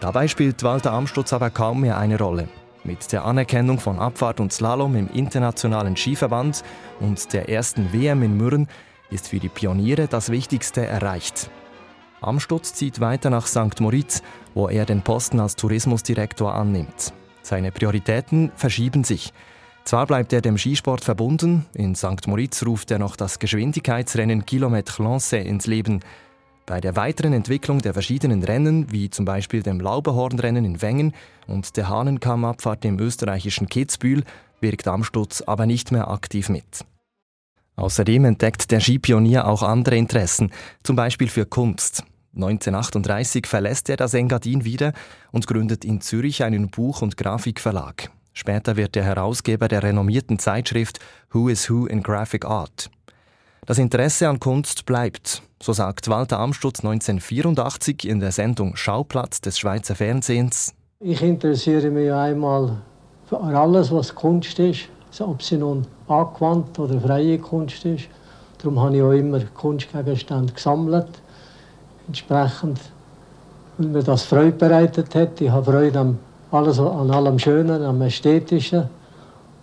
Dabei 0.00 0.28
spielt 0.28 0.62
Walter 0.62 0.92
Amstutz 0.92 1.32
aber 1.32 1.50
kaum 1.50 1.80
mehr 1.80 1.98
eine 1.98 2.18
Rolle. 2.18 2.48
Mit 2.84 3.12
der 3.12 3.24
Anerkennung 3.24 3.80
von 3.80 3.98
Abfahrt 3.98 4.40
und 4.40 4.52
Slalom 4.52 4.94
im 4.96 5.08
Internationalen 5.08 5.96
Skiverband 5.96 6.62
und 7.00 7.32
der 7.32 7.48
ersten 7.48 7.92
WM 7.92 8.22
in 8.22 8.36
Mürren 8.36 8.68
ist 9.10 9.28
für 9.28 9.38
die 9.38 9.48
Pioniere 9.48 10.06
das 10.06 10.30
Wichtigste 10.30 10.84
erreicht. 10.84 11.50
Amstutz 12.20 12.74
zieht 12.74 13.00
weiter 13.00 13.30
nach 13.30 13.46
St. 13.46 13.80
Moritz, 13.80 14.22
wo 14.54 14.68
er 14.68 14.84
den 14.84 15.02
Posten 15.02 15.40
als 15.40 15.56
Tourismusdirektor 15.56 16.54
annimmt. 16.54 17.12
Seine 17.42 17.72
Prioritäten 17.72 18.52
verschieben 18.56 19.04
sich. 19.04 19.32
Zwar 19.84 20.06
bleibt 20.06 20.32
er 20.32 20.40
dem 20.40 20.56
Skisport 20.56 21.04
verbunden, 21.04 21.66
in 21.74 21.94
St. 21.94 22.26
Moritz 22.26 22.64
ruft 22.64 22.90
er 22.90 22.98
noch 22.98 23.16
das 23.16 23.38
Geschwindigkeitsrennen 23.38 24.46
Kilometre 24.46 25.02
Lancé 25.02 25.36
ins 25.36 25.66
Leben. 25.66 26.00
Bei 26.64 26.80
der 26.80 26.96
weiteren 26.96 27.34
Entwicklung 27.34 27.80
der 27.80 27.92
verschiedenen 27.92 28.42
Rennen, 28.42 28.90
wie 28.90 29.10
zum 29.10 29.26
Beispiel 29.26 29.62
dem 29.62 29.80
Lauberhornrennen 29.80 30.64
in 30.64 30.80
Wengen 30.80 31.12
und 31.46 31.76
der 31.76 31.90
Hahnenkammabfahrt 31.90 32.86
im 32.86 32.98
österreichischen 32.98 33.68
Kitzbühel, 33.68 34.24
wirkt 34.60 34.88
Amstutz 34.88 35.42
aber 35.42 35.66
nicht 35.66 35.92
mehr 35.92 36.08
aktiv 36.08 36.48
mit. 36.48 36.86
Außerdem 37.76 38.24
entdeckt 38.24 38.70
der 38.70 38.80
Skipionier 38.80 39.46
auch 39.46 39.62
andere 39.62 39.96
Interessen, 39.96 40.50
zum 40.82 40.96
Beispiel 40.96 41.28
für 41.28 41.44
Kunst. 41.44 42.04
1938 42.34 43.46
verlässt 43.46 43.90
er 43.90 43.98
das 43.98 44.14
Engadin 44.14 44.64
wieder 44.64 44.94
und 45.30 45.46
gründet 45.46 45.84
in 45.84 46.00
Zürich 46.00 46.42
einen 46.42 46.70
Buch- 46.70 47.02
und 47.02 47.18
Grafikverlag. 47.18 48.10
Später 48.34 48.76
wird 48.76 48.96
er 48.96 49.04
Herausgeber 49.04 49.68
der 49.68 49.84
renommierten 49.84 50.38
Zeitschrift 50.38 50.98
Who 51.32 51.48
is 51.48 51.70
Who 51.70 51.86
in 51.86 52.02
Graphic 52.02 52.44
Art. 52.44 52.90
Das 53.64 53.78
Interesse 53.78 54.28
an 54.28 54.40
Kunst 54.40 54.84
bleibt, 54.84 55.40
so 55.62 55.72
sagt 55.72 56.08
Walter 56.08 56.38
Amstutz 56.40 56.80
1984 56.80 58.06
in 58.06 58.20
der 58.20 58.32
Sendung 58.32 58.76
Schauplatz 58.76 59.40
des 59.40 59.58
Schweizer 59.58 59.94
Fernsehens. 59.94 60.74
Ich 61.00 61.22
interessiere 61.22 61.90
mich 61.90 62.12
einmal 62.12 62.82
für 63.26 63.40
alles, 63.40 63.90
was 63.90 64.14
Kunst 64.14 64.58
ist, 64.58 64.88
ob 65.20 65.42
sie 65.42 65.56
nun 65.56 65.86
angewandt 66.08 66.78
oder 66.78 67.00
freie 67.00 67.38
Kunst 67.38 67.84
ist. 67.84 68.08
Darum 68.58 68.80
habe 68.80 68.96
ich 68.96 69.02
auch 69.02 69.12
immer 69.12 69.40
Kunstgegenstände 69.40 70.52
gesammelt. 70.52 71.08
Entsprechend, 72.06 72.80
weil 73.78 73.88
mir 73.88 74.02
das 74.02 74.24
Freude 74.24 74.52
bereitet 74.52 75.14
hat. 75.14 75.40
Ich 75.40 75.50
habe 75.50 75.70
Freude 75.70 75.98
am 76.00 76.18
alles 76.54 76.78
an 76.78 77.10
allem 77.10 77.38
Schönen, 77.38 77.82
am 77.82 78.00
Ästhetischen. 78.00 78.88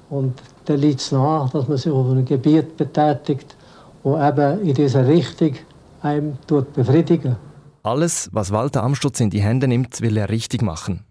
Und 0.10 0.42
dann 0.66 0.78
liegt 0.78 1.00
es 1.00 1.12
nahe, 1.12 1.50
dass 1.52 1.68
man 1.68 1.78
sich 1.78 1.92
auf 1.92 2.10
einem 2.12 2.26
Gebiet 2.26 2.76
betätigt, 2.76 3.56
wo 4.04 4.18
eben 4.18 4.62
in 4.62 4.74
dieser 4.74 5.08
Richtung 5.08 5.54
einem 6.02 6.38
befriedigen 6.74 7.38
Alles, 7.84 8.30
was 8.34 8.52
Walter 8.52 8.84
Amstutz 8.84 9.20
in 9.22 9.30
die 9.30 9.42
Hände 9.42 9.68
nimmt, 9.68 10.02
will 10.02 10.18
er 10.18 10.30
richtig 10.30 10.62
machen. 10.62 11.06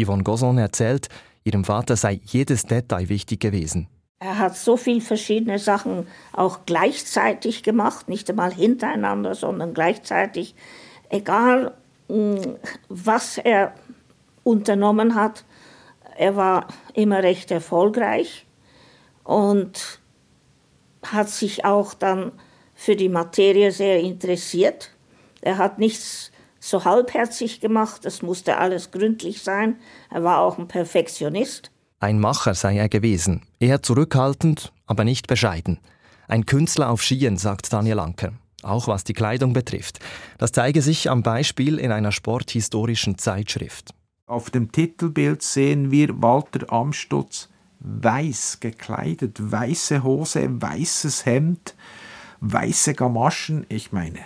Yvonne 0.00 0.22
Gosson 0.22 0.58
erzählt, 0.58 1.08
ihrem 1.42 1.64
Vater 1.64 1.96
sei 1.96 2.20
jedes 2.24 2.64
Detail 2.64 3.08
wichtig 3.08 3.40
gewesen. 3.40 3.88
Er 4.20 4.38
hat 4.38 4.56
so 4.56 4.76
viele 4.76 5.00
verschiedene 5.00 5.58
Sachen 5.58 6.06
auch 6.32 6.60
gleichzeitig 6.64 7.62
gemacht, 7.62 8.08
nicht 8.08 8.30
einmal 8.30 8.52
hintereinander, 8.54 9.34
sondern 9.34 9.74
gleichzeitig. 9.74 10.54
Egal, 11.10 11.74
hm, 12.08 12.56
was 12.88 13.38
er 13.38 13.72
unternommen 14.44 15.14
hat. 15.14 15.44
Er 16.16 16.36
war 16.36 16.68
immer 16.92 17.22
recht 17.22 17.50
erfolgreich 17.50 18.46
und 19.24 20.00
hat 21.02 21.28
sich 21.28 21.64
auch 21.64 21.94
dann 21.94 22.32
für 22.74 22.96
die 22.96 23.08
Materie 23.08 23.72
sehr 23.72 24.00
interessiert. 24.00 24.90
Er 25.40 25.58
hat 25.58 25.78
nichts 25.78 26.30
so 26.60 26.84
halbherzig 26.84 27.60
gemacht, 27.60 28.06
es 28.06 28.22
musste 28.22 28.56
alles 28.56 28.90
gründlich 28.90 29.42
sein. 29.42 29.76
Er 30.10 30.24
war 30.24 30.38
auch 30.38 30.58
ein 30.58 30.68
Perfektionist. 30.68 31.70
Ein 32.00 32.20
Macher 32.20 32.54
sei 32.54 32.76
er 32.76 32.88
gewesen, 32.88 33.42
eher 33.60 33.82
zurückhaltend, 33.82 34.72
aber 34.86 35.04
nicht 35.04 35.26
bescheiden. 35.26 35.78
Ein 36.26 36.46
Künstler 36.46 36.90
auf 36.90 37.02
Skien, 37.02 37.36
sagt 37.36 37.72
Daniel 37.72 37.98
Anker, 37.98 38.32
auch 38.62 38.88
was 38.88 39.04
die 39.04 39.12
Kleidung 39.12 39.52
betrifft. 39.52 40.00
Das 40.38 40.52
zeige 40.52 40.80
sich 40.80 41.10
am 41.10 41.22
Beispiel 41.22 41.78
in 41.78 41.92
einer 41.92 42.12
sporthistorischen 42.12 43.18
Zeitschrift. 43.18 43.94
Auf 44.26 44.48
dem 44.48 44.72
Titelbild 44.72 45.42
sehen 45.42 45.90
wir 45.90 46.22
Walter 46.22 46.72
Amstutz 46.72 47.50
weiß 47.80 48.60
gekleidet, 48.60 49.36
weiße 49.38 50.02
Hose, 50.02 50.48
weißes 50.48 51.26
Hemd, 51.26 51.74
weiße 52.40 52.94
Gamaschen. 52.94 53.66
Ich 53.68 53.92
meine, 53.92 54.20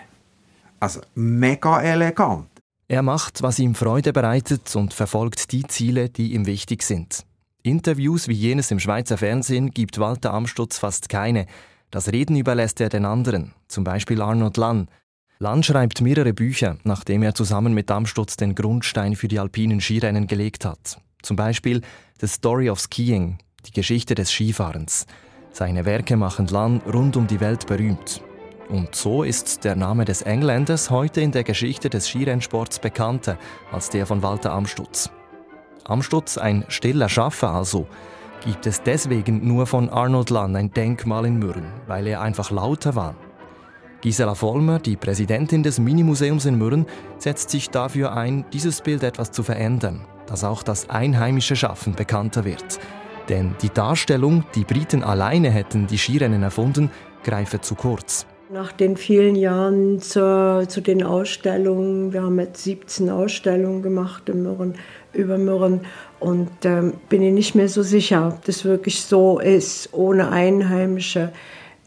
also 0.79 1.01
mega 1.17 1.83
elegant. 1.83 2.47
Er 2.87 3.03
macht, 3.03 3.43
was 3.43 3.59
ihm 3.59 3.75
Freude 3.75 4.13
bereitet 4.13 4.75
und 4.77 4.95
verfolgt 4.95 5.51
die 5.51 5.67
Ziele, 5.67 6.09
die 6.09 6.33
ihm 6.33 6.47
wichtig 6.47 6.85
sind. 6.85 7.27
Interviews 7.65 8.29
wie 8.29 8.35
jenes 8.35 8.71
im 8.71 8.79
Schweizer 8.79 9.19
Fernsehen 9.19 9.73
gibt 9.73 9.99
Walter 9.99 10.33
Amstutz 10.33 10.79
fast 10.79 11.09
keine. 11.09 11.47
Das 11.91 12.13
Reden 12.13 12.37
überlässt 12.37 12.81
er 12.81 12.89
den 12.89 13.05
anderen, 13.05 13.53
zum 13.67 13.83
Beispiel 13.83 14.23
Arnold 14.23 14.57
Lann, 14.59 14.89
Lann 15.41 15.63
schreibt 15.63 16.01
mehrere 16.01 16.33
Bücher, 16.33 16.79
nachdem 16.83 17.23
er 17.23 17.33
zusammen 17.33 17.73
mit 17.73 17.93
Amstutz 17.93 18.37
den 18.37 18.57
Grundstein 18.57 19.15
für 19.15 19.29
die 19.29 19.39
alpinen 19.39 19.81
Skirennen 19.81 20.27
gelegt 20.27 20.65
hat. 20.65 21.01
Zum 21.23 21.37
Beispiel 21.37 21.83
The 22.21 22.27
Story 22.27 22.69
of 22.69 22.81
Skiing, 22.81 23.39
die 23.65 23.71
Geschichte 23.71 24.17
des 24.17 24.33
Skifahrens. 24.33 25.07
Seine 25.53 25.85
Werke 25.85 26.17
machen 26.17 26.49
Lann 26.49 26.81
rund 26.93 27.17
um 27.17 27.29
die 27.29 27.39
Welt 27.39 27.69
berühmt. 27.69 28.21
Und 28.69 28.97
so 28.97 29.23
ist 29.23 29.63
der 29.63 29.77
Name 29.77 30.05
des 30.05 30.23
Engländers 30.23 30.91
heute 30.91 31.21
in 31.21 31.31
der 31.31 31.45
Geschichte 31.45 31.89
des 31.89 32.09
Skirennsports 32.09 32.81
bekannter 32.81 33.39
als 33.71 33.91
der 33.91 34.07
von 34.07 34.25
Walter 34.25 34.51
Amstutz. 34.51 35.09
Amstutz, 35.85 36.37
ein 36.37 36.65
stiller 36.67 37.09
Schaffer 37.09 37.51
also, 37.51 37.87
gibt 38.45 38.67
es 38.67 38.83
deswegen 38.83 39.47
nur 39.47 39.69
von 39.69 39.89
Arnold 39.89 40.31
Lann 40.31 40.57
ein 40.57 40.73
Denkmal 40.73 41.27
in 41.27 41.39
Mürren, 41.39 41.73
weil 41.87 42.09
er 42.09 42.23
einfach 42.23 42.51
lauter 42.51 42.97
war. 42.97 43.15
Gisela 44.01 44.37
Vollmer, 44.37 44.79
die 44.79 44.97
Präsidentin 44.97 45.65
des 45.65 45.81
Minimuseums 45.81 46.45
in 46.45 46.57
Mürren, 46.57 46.87
setzt 47.19 47.51
sich 47.51 47.71
dafür 47.71 48.17
ein, 48.17 48.45
dieses 48.53 48.81
Bild 48.81 49.03
etwas 49.03 49.33
zu 49.33 49.43
verändern, 49.43 50.05
dass 50.27 50.45
auch 50.45 50.63
das 50.63 50.89
einheimische 50.89 51.57
Schaffen 51.57 51.97
bekannter 51.97 52.45
wird. 52.45 52.79
Denn 53.29 53.57
die 53.61 53.71
Darstellung, 53.71 54.45
die 54.55 54.65
Briten 54.65 55.03
alleine 55.03 55.51
hätten 55.51 55.89
die 55.89 55.99
Skirennen 55.99 56.45
erfunden, 56.45 56.91
greife 57.25 57.61
zu 57.61 57.75
kurz. 57.75 58.25
Nach 58.51 58.71
den 58.71 58.97
vielen 58.97 59.35
Jahren 59.35 60.01
zur, 60.01 60.65
zu 60.69 60.81
den 60.81 61.03
Ausstellungen, 61.03 62.13
wir 62.13 62.23
haben 62.23 62.39
jetzt 62.39 62.63
17 62.63 63.11
Ausstellungen 63.11 63.83
gemacht 63.83 64.29
in 64.29 64.45
Mürren, 64.45 64.77
über 65.13 65.37
Mürren 65.37 65.81
und 66.21 66.49
ähm, 66.65 66.95
bin 67.09 67.21
ich 67.23 67.35
nicht 67.35 67.55
mehr 67.57 67.69
so 67.69 67.83
sicher, 67.83 68.29
ob 68.29 68.45
das 68.45 68.65
wirklich 68.65 69.03
so 69.03 69.41
ist, 69.41 69.91
ohne 69.93 70.31
Einheimische 70.31 71.33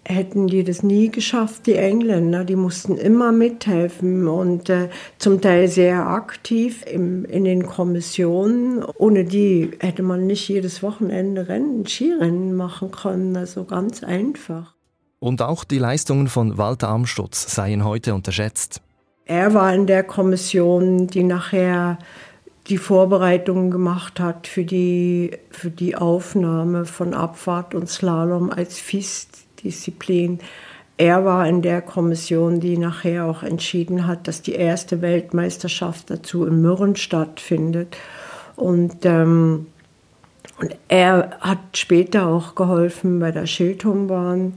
hätten 0.04 0.48
die 0.48 0.64
das 0.64 0.84
nie 0.84 1.10
geschafft, 1.10 1.68
die 1.68 1.76
Engländer. 1.76 2.44
Die 2.44 2.56
mussten 2.56 2.98
immer 2.98 3.32
mithelfen 3.32 4.28
und 4.28 4.70
äh, 4.70 4.90
zum 5.18 5.42
Teil 5.42 5.68
sehr 5.68 6.08
aktiv 6.08 6.84
im, 6.92 7.26
in 7.26 7.44
den 7.44 7.66
Kommissionen. 7.66 8.84
Ohne 8.84 9.24
die 9.24 9.72
hätte 9.80 10.04
man 10.04 10.26
nicht 10.26 10.48
jedes 10.48 10.82
Wochenende 10.82 11.48
Rennen, 11.48 11.86
Skirennen 11.86 12.56
machen 12.56 12.92
können. 12.92 13.38
Also 13.38 13.64
ganz 13.64 14.04
einfach. 14.04 14.74
Und 15.20 15.42
auch 15.44 15.64
die 15.64 15.78
Leistungen 15.78 16.28
von 16.28 16.58
Walter 16.58 16.90
Amstutz 16.90 17.54
seien 17.54 17.86
heute 17.86 18.16
unterschätzt. 18.16 18.82
Er 19.26 19.54
war 19.54 19.74
in 19.74 19.86
der 19.86 20.04
Kommission, 20.04 21.08
die 21.08 21.24
nachher 21.24 22.00
die 22.68 22.78
Vorbereitungen 22.78 23.72
gemacht 23.72 24.20
hat 24.20 24.48
für 24.48 24.64
die, 24.64 25.32
für 25.50 25.70
die 25.70 25.96
Aufnahme 25.96 26.86
von 26.86 27.14
Abfahrt 27.14 27.76
und 27.76 27.90
Slalom 27.90 28.50
als 28.50 28.80
FIS-Disziplin. 29.62 30.40
Er 30.98 31.26
war 31.26 31.48
in 31.48 31.62
der 31.62 31.82
Kommission, 31.82 32.60
die 32.60 32.78
nachher 32.78 33.26
auch 33.26 33.44
entschieden 33.44 34.08
hat, 34.08 34.28
dass 34.28 34.42
die 34.42 34.54
erste 34.54 35.02
Weltmeisterschaft 35.02 36.10
dazu 36.10 36.46
in 36.46 36.62
Mürren 36.62 36.96
stattfindet. 36.96 37.98
Und 38.56 39.06
ähm, 39.06 39.68
und 40.60 40.76
er 40.90 41.38
hat 41.40 41.60
später 41.76 42.28
auch 42.28 42.54
geholfen 42.54 43.20
bei 43.20 43.32
der 43.32 43.48
Schildhumbahn, 43.48 44.54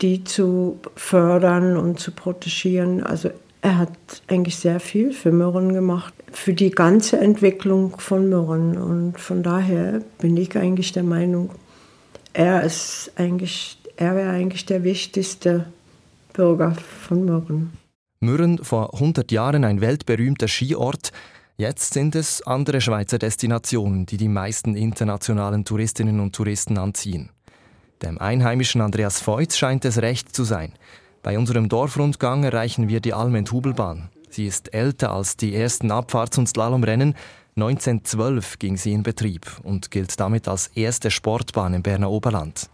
die 0.00 0.22
zu 0.22 0.78
fördern 0.94 1.76
und 1.76 1.98
zu 1.98 2.12
protegieren. 2.12 3.02
Also 3.02 3.30
er 3.60 3.78
hat 3.78 3.90
eigentlich 4.28 4.56
sehr 4.56 4.78
viel 4.78 5.12
für 5.12 5.32
Mürren 5.32 5.72
gemacht, 5.72 6.14
für 6.30 6.54
die 6.54 6.70
ganze 6.70 7.18
Entwicklung 7.18 7.98
von 7.98 8.28
Mürren. 8.28 8.78
Und 8.78 9.18
von 9.18 9.42
daher 9.42 10.00
bin 10.20 10.36
ich 10.36 10.56
eigentlich 10.56 10.92
der 10.92 11.02
Meinung, 11.02 11.50
er 12.32 12.62
ist 12.62 13.10
eigentlich, 13.16 13.78
er 13.98 14.14
wäre 14.14 14.30
eigentlich 14.30 14.64
der 14.64 14.84
wichtigste 14.84 15.66
Bürger 16.32 16.74
von 16.74 17.24
Mürren. 17.24 17.72
Mürren 18.20 18.64
vor 18.64 18.94
100 18.94 19.30
Jahren 19.30 19.64
ein 19.64 19.80
weltberühmter 19.80 20.48
Skiort, 20.48 21.12
Jetzt 21.60 21.92
sind 21.92 22.14
es 22.14 22.40
andere 22.42 22.80
Schweizer 22.80 23.18
Destinationen, 23.18 24.06
die 24.06 24.16
die 24.16 24.28
meisten 24.28 24.76
internationalen 24.76 25.64
Touristinnen 25.64 26.20
und 26.20 26.32
Touristen 26.32 26.78
anziehen. 26.78 27.30
Dem 28.00 28.18
einheimischen 28.18 28.80
Andreas 28.80 29.20
Feutz 29.20 29.56
scheint 29.56 29.84
es 29.84 30.00
recht 30.00 30.32
zu 30.36 30.44
sein. 30.44 30.72
Bei 31.24 31.36
unserem 31.36 31.68
Dorfrundgang 31.68 32.44
erreichen 32.44 32.88
wir 32.88 33.00
die 33.00 33.12
Almend-Hubelbahn. 33.12 34.08
Sie 34.30 34.46
ist 34.46 34.72
älter 34.72 35.10
als 35.12 35.36
die 35.36 35.52
ersten 35.52 35.90
Abfahrts- 35.90 36.38
und 36.38 36.48
Slalomrennen. 36.48 37.16
1912 37.56 38.60
ging 38.60 38.76
sie 38.76 38.92
in 38.92 39.02
Betrieb 39.02 39.50
und 39.64 39.90
gilt 39.90 40.20
damit 40.20 40.46
als 40.46 40.68
erste 40.68 41.10
Sportbahn 41.10 41.74
im 41.74 41.82
Berner 41.82 42.12
Oberland. 42.12 42.70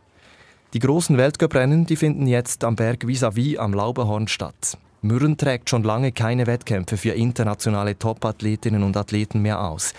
Die 0.74 0.80
großen 0.80 1.16
Weltcuprennen 1.16 1.86
die 1.86 1.94
finden 1.94 2.26
jetzt 2.26 2.64
am 2.64 2.74
Berg 2.74 3.04
vis-à-vis 3.06 3.54
-vis 3.54 3.58
am 3.58 3.72
Lauberhorn 3.74 4.26
statt. 4.26 4.76
Mürren 5.02 5.36
trägt 5.36 5.70
schon 5.70 5.84
lange 5.84 6.10
keine 6.10 6.48
Wettkämpfe 6.48 6.96
für 6.96 7.12
internationale 7.12 7.96
Topathletinnen 7.96 8.82
und 8.82 8.96
Athleten 8.96 9.40
mehr 9.40 9.62
aus. 9.62 9.94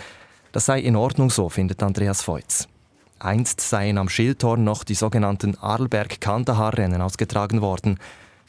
Das 0.51 0.65
sei 0.65 0.81
in 0.81 0.97
Ordnung 0.97 1.29
so, 1.29 1.47
findet 1.47 1.81
Andreas 1.81 2.23
Feutz. 2.23 2.67
Einst 3.19 3.61
seien 3.61 3.97
am 3.97 4.09
Schildhorn 4.09 4.65
noch 4.65 4.83
die 4.83 4.95
sogenannten 4.95 5.55
Arlberg-Kandahar-Rennen 5.57 7.01
ausgetragen 7.01 7.61
worden. 7.61 7.97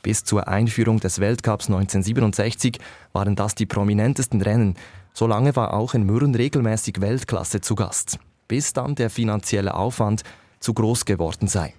Bis 0.02 0.24
zur 0.24 0.48
Einführung 0.48 0.98
des 0.98 1.20
Weltcups 1.20 1.68
1967 1.68 2.80
waren 3.12 3.36
das 3.36 3.54
die 3.54 3.66
prominentesten 3.66 4.42
Rennen. 4.42 4.74
Solange 5.12 5.54
war 5.54 5.74
auch 5.74 5.94
in 5.94 6.02
Mürren 6.02 6.34
regelmäßig 6.34 7.00
Weltklasse 7.00 7.60
zu 7.60 7.76
Gast. 7.76 8.18
Bis 8.48 8.72
dann 8.72 8.96
der 8.96 9.10
finanzielle 9.10 9.74
Aufwand 9.74 10.24
zu 10.58 10.74
groß 10.74 11.04
geworden 11.04 11.46
sei. 11.46 11.72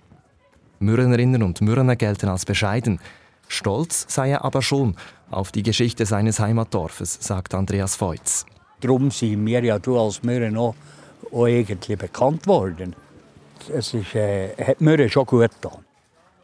Mürrenerinnen 0.80 1.44
und 1.44 1.62
Mürrener 1.62 1.96
gelten 1.96 2.30
als 2.30 2.46
bescheiden. 2.46 3.00
Stolz 3.48 4.06
sei 4.10 4.32
er 4.32 4.44
aber 4.44 4.62
schon 4.62 4.96
auf 5.32 5.52
die 5.52 5.64
Geschichte 5.64 6.06
seines 6.06 6.40
Heimatdorfes, 6.40 7.18
sagt 7.22 7.54
Andreas 7.54 7.96
Feutz. 7.96 8.46
Darum 8.82 9.10
sind 9.12 9.46
wir 9.46 9.64
ja 9.64 9.80
du 9.80 10.00
als 10.00 10.24
Mürren 10.24 10.58
auch, 10.58 10.76
auch 11.32 11.48
irgendwie 11.48 11.96
bekannt 11.96 12.46
worden. 12.48 12.96
Es 13.74 13.94
ist, 13.94 14.16
äh, 14.16 14.50
hat 14.64 14.82
Mürren 14.82 15.10
schon 15.10 15.26
gut 15.26 15.52
getan. 15.52 15.80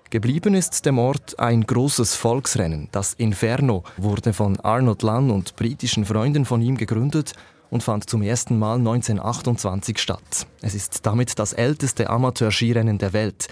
Geblieben 0.10 0.54
ist 0.54 0.86
dem 0.86 1.00
Ort 1.00 1.40
ein 1.40 1.66
großes 1.66 2.16
Volksrennen. 2.16 2.88
Das 2.92 3.14
Inferno 3.16 3.84
wurde 3.98 4.32
von 4.32 4.60
Arnold 4.60 5.02
Lann 5.02 5.32
und 5.32 5.56
britischen 5.56 6.06
Freunden 6.06 6.46
von 6.46 6.62
ihm 6.62 6.78
gegründet 6.78 7.34
und 7.72 7.82
fand 7.82 8.08
zum 8.08 8.22
ersten 8.22 8.60
Mal 8.60 8.78
1928 8.78 9.98
statt. 9.98 10.46
Es 10.62 10.76
ist 10.76 11.08
damit 11.08 11.40
das 11.40 11.54
älteste 11.54 12.12
Amateurskirennen 12.12 13.00
der 13.00 13.14
Welt. 13.14 13.48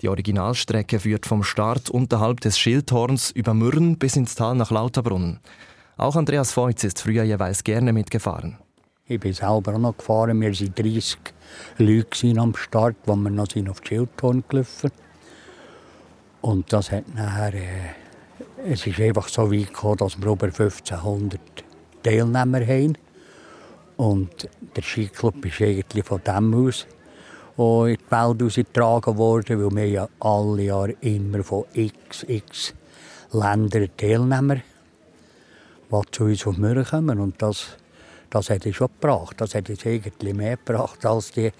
Die 0.00 0.08
Originalstrecke 0.08 1.00
führt 1.00 1.26
vom 1.26 1.42
Start 1.42 1.90
unterhalb 1.90 2.40
des 2.40 2.56
Schildhorns 2.58 3.32
über 3.32 3.52
Mürren 3.52 3.98
bis 3.98 4.14
ins 4.14 4.36
Tal 4.36 4.54
nach 4.54 4.70
Lauterbrunnen. 4.70 5.40
Auch 5.96 6.14
Andreas 6.14 6.52
Feutz 6.52 6.84
ist 6.84 7.00
früher 7.00 7.24
jeweils 7.24 7.64
gerne 7.64 7.92
mitgefahren. 7.92 8.58
Ich 9.06 9.18
bin 9.18 9.32
selber 9.32 9.74
auch 9.74 9.78
noch 9.78 9.96
gefahren. 9.96 10.40
Wir 10.40 10.52
waren 10.52 10.74
30 10.74 11.18
Leute 11.78 12.34
am 12.38 12.54
Start, 12.54 12.94
wo 13.06 13.16
wir 13.16 13.30
noch 13.30 13.50
sind 13.50 13.68
auf 13.68 13.80
Schildhorn 13.82 14.44
gelaufen 14.48 14.92
Und 16.42 16.72
das 16.72 16.92
hat 16.92 17.12
nachher, 17.14 17.54
äh, 17.54 18.70
es 18.70 18.86
ist 18.86 19.00
einfach 19.00 19.28
so 19.28 19.50
weit 19.50 19.68
gekommen, 19.68 19.96
dass 19.96 20.20
wir 20.20 20.30
über 20.30 20.46
1500 20.46 21.40
Teilnehmer 22.04 22.60
haben. 22.60 22.96
Und 23.96 24.48
der 24.76 24.82
Skiclub 24.82 25.44
ist 25.44 25.60
eigentlich 25.60 26.04
von 26.04 26.20
dem 26.24 26.54
aus 26.54 26.86
in 27.58 27.96
die 27.96 28.10
Welt 28.10 28.42
ausgetragen 28.42 29.16
worden, 29.16 29.64
weil 29.64 29.76
wir 29.76 29.88
ja 29.88 30.08
alle 30.20 30.62
Jahre 30.62 30.94
immer 31.00 31.42
von 31.42 31.64
x, 31.72 32.24
x 32.28 32.74
Ländern 33.32 33.90
Teilnehmer, 33.96 34.56
die 35.90 36.00
zu 36.12 36.24
uns 36.24 36.46
auf 36.46 36.56
Mürren 36.56 36.84
kommen. 36.84 37.18
Und 37.18 37.42
das, 37.42 37.76
das 38.30 38.48
hat 38.50 38.64
es 38.64 38.76
schon 38.76 38.88
gebracht. 38.88 39.40
Das 39.40 39.54
hat 39.54 39.68
es 39.68 39.84
eigentlich 39.84 40.34
mehr 40.34 40.56
gebracht 40.56 41.04
als 41.04 41.32
die 41.32 41.50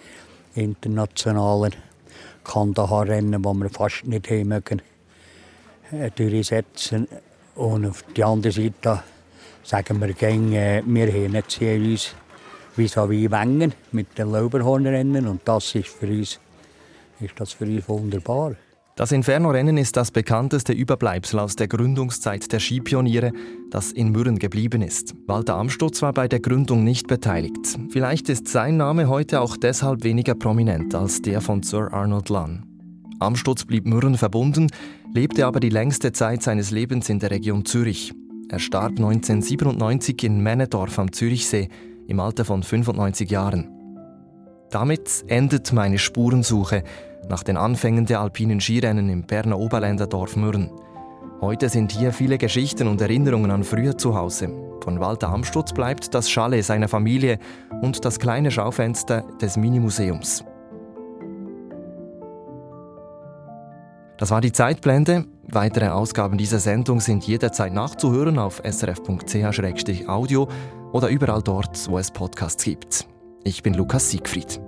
internationalen 0.55 1.75
Kandahar-Rennen, 2.45 3.43
die 3.43 3.55
wir 3.55 3.69
fast 3.69 4.07
nicht 4.07 4.31
haben 4.31 4.49
mögen, 4.49 4.83
durchsetzen. 6.15 7.09
Und 7.57 7.87
auf 7.87 8.05
der 8.17 8.27
anderen 8.27 8.53
Seite 8.53 9.03
sagen 9.65 10.01
wir, 10.01 10.13
gerne, 10.15 10.83
wir 10.87 11.13
haben 11.13 11.35
jetzt 11.35 11.61
uns 11.61 12.15
vis-à-vis 12.79 13.31
Wengen 13.31 13.75
mit 13.93 14.17
den 14.17 14.31
Lauberhornrennen 14.31 15.27
und 15.27 15.41
das 15.45 15.75
ist 15.75 15.89
für 15.89 16.07
uns, 16.07 16.39
ist 17.21 17.35
das 17.37 17.53
für 17.53 17.65
uns 17.65 17.89
wunderbar. 17.89 18.55
Das 18.99 19.13
Inferno-Rennen 19.13 19.77
ist 19.77 19.97
das 19.97 20.11
bekannteste 20.11 20.73
Überbleibsel 20.73 21.39
aus 21.39 21.55
der 21.55 21.69
Gründungszeit 21.69 22.51
der 22.51 22.59
Skipioniere, 22.59 23.31
das 23.71 23.93
in 23.93 24.11
Mürren 24.11 24.41
geblieben 24.41 24.83
ist. 24.83 25.15
Walter 25.29 25.55
Amstutz 25.55 26.03
war 26.03 26.13
bei 26.13 26.27
der 26.27 26.41
Gründung 26.41 26.83
nicht 26.83 27.07
beteiligt. 27.07 27.79
Vielleicht 27.91 28.29
ist 28.29 28.49
sein 28.49 28.77
Name 28.77 29.09
heute 29.09 29.41
auch 29.41 29.57
deshalb 29.57 30.03
weniger 30.03 30.35
prominent 30.35 30.97
als 30.97 31.23
der 31.23 31.41
von 31.41 31.63
Sir 31.63 31.93
Arnold 31.93 32.29
Lunn. 32.29 32.65
Amstutz 33.21 33.65
blieb 33.65 33.87
Mürren 33.87 34.17
verbunden, 34.17 34.67
lebte 35.15 35.47
aber 35.47 35.61
die 35.61 35.71
längste 35.71 36.11
Zeit 36.11 36.43
seines 36.43 36.73
Lebens 36.73 37.09
in 37.09 37.21
der 37.21 37.31
Region 37.31 37.65
Zürich. 37.65 38.13
Er 38.49 38.59
starb 38.59 38.99
1997 38.99 40.25
in 40.25 40.43
Männedorf 40.43 40.99
am 40.99 41.13
Zürichsee 41.13 41.69
im 42.09 42.19
Alter 42.19 42.45
von 42.45 42.63
95 42.63 43.31
Jahren. 43.31 43.71
Damit 44.71 45.25
endet 45.29 45.73
meine 45.73 45.99
Spurensuche 45.99 46.83
nach 47.29 47.43
den 47.43 47.57
Anfängen 47.57 48.07
der 48.07 48.21
alpinen 48.21 48.61
Skirennen 48.61 49.09
im 49.09 49.23
Berner 49.23 49.59
Oberländer 49.59 50.07
Dorf 50.07 50.35
Mürren. 50.35 50.71
Heute 51.41 51.69
sind 51.69 51.93
hier 51.93 52.13
viele 52.13 52.39
Geschichten 52.39 52.89
und 52.89 53.01
Erinnerungen 53.01 53.51
an 53.51 53.63
früher 53.63 53.97
zu 53.97 54.17
Hause. 54.17 54.49
Von 54.83 54.99
Walter 55.01 55.29
Amstutz 55.29 55.73
bleibt 55.73 56.15
das 56.15 56.29
Chalet 56.29 56.65
seiner 56.65 56.89
Familie 56.89 57.39
und 57.83 58.05
das 58.05 58.19
kleine 58.19 58.51
Schaufenster 58.51 59.23
des 59.41 59.57
Minimuseums. 59.57 60.45
Das 64.17 64.31
war 64.33 64.41
die 64.41 64.51
Zeitblende. 64.51 65.27
Weitere 65.51 65.89
Ausgaben 65.89 66.37
dieser 66.37 66.59
Sendung 66.59 67.01
sind 67.01 67.25
jederzeit 67.25 67.73
nachzuhören 67.73 68.39
auf 68.39 68.61
srf.ch-audio 68.65 70.49
oder 70.93 71.09
überall 71.09 71.43
dort, 71.43 71.89
wo 71.89 71.99
es 71.99 72.11
Podcasts 72.11 72.65
gibt. 72.65 73.07
Ich 73.45 73.63
bin 73.63 73.75
Lukas 73.75 74.11
Siegfried. 74.11 74.61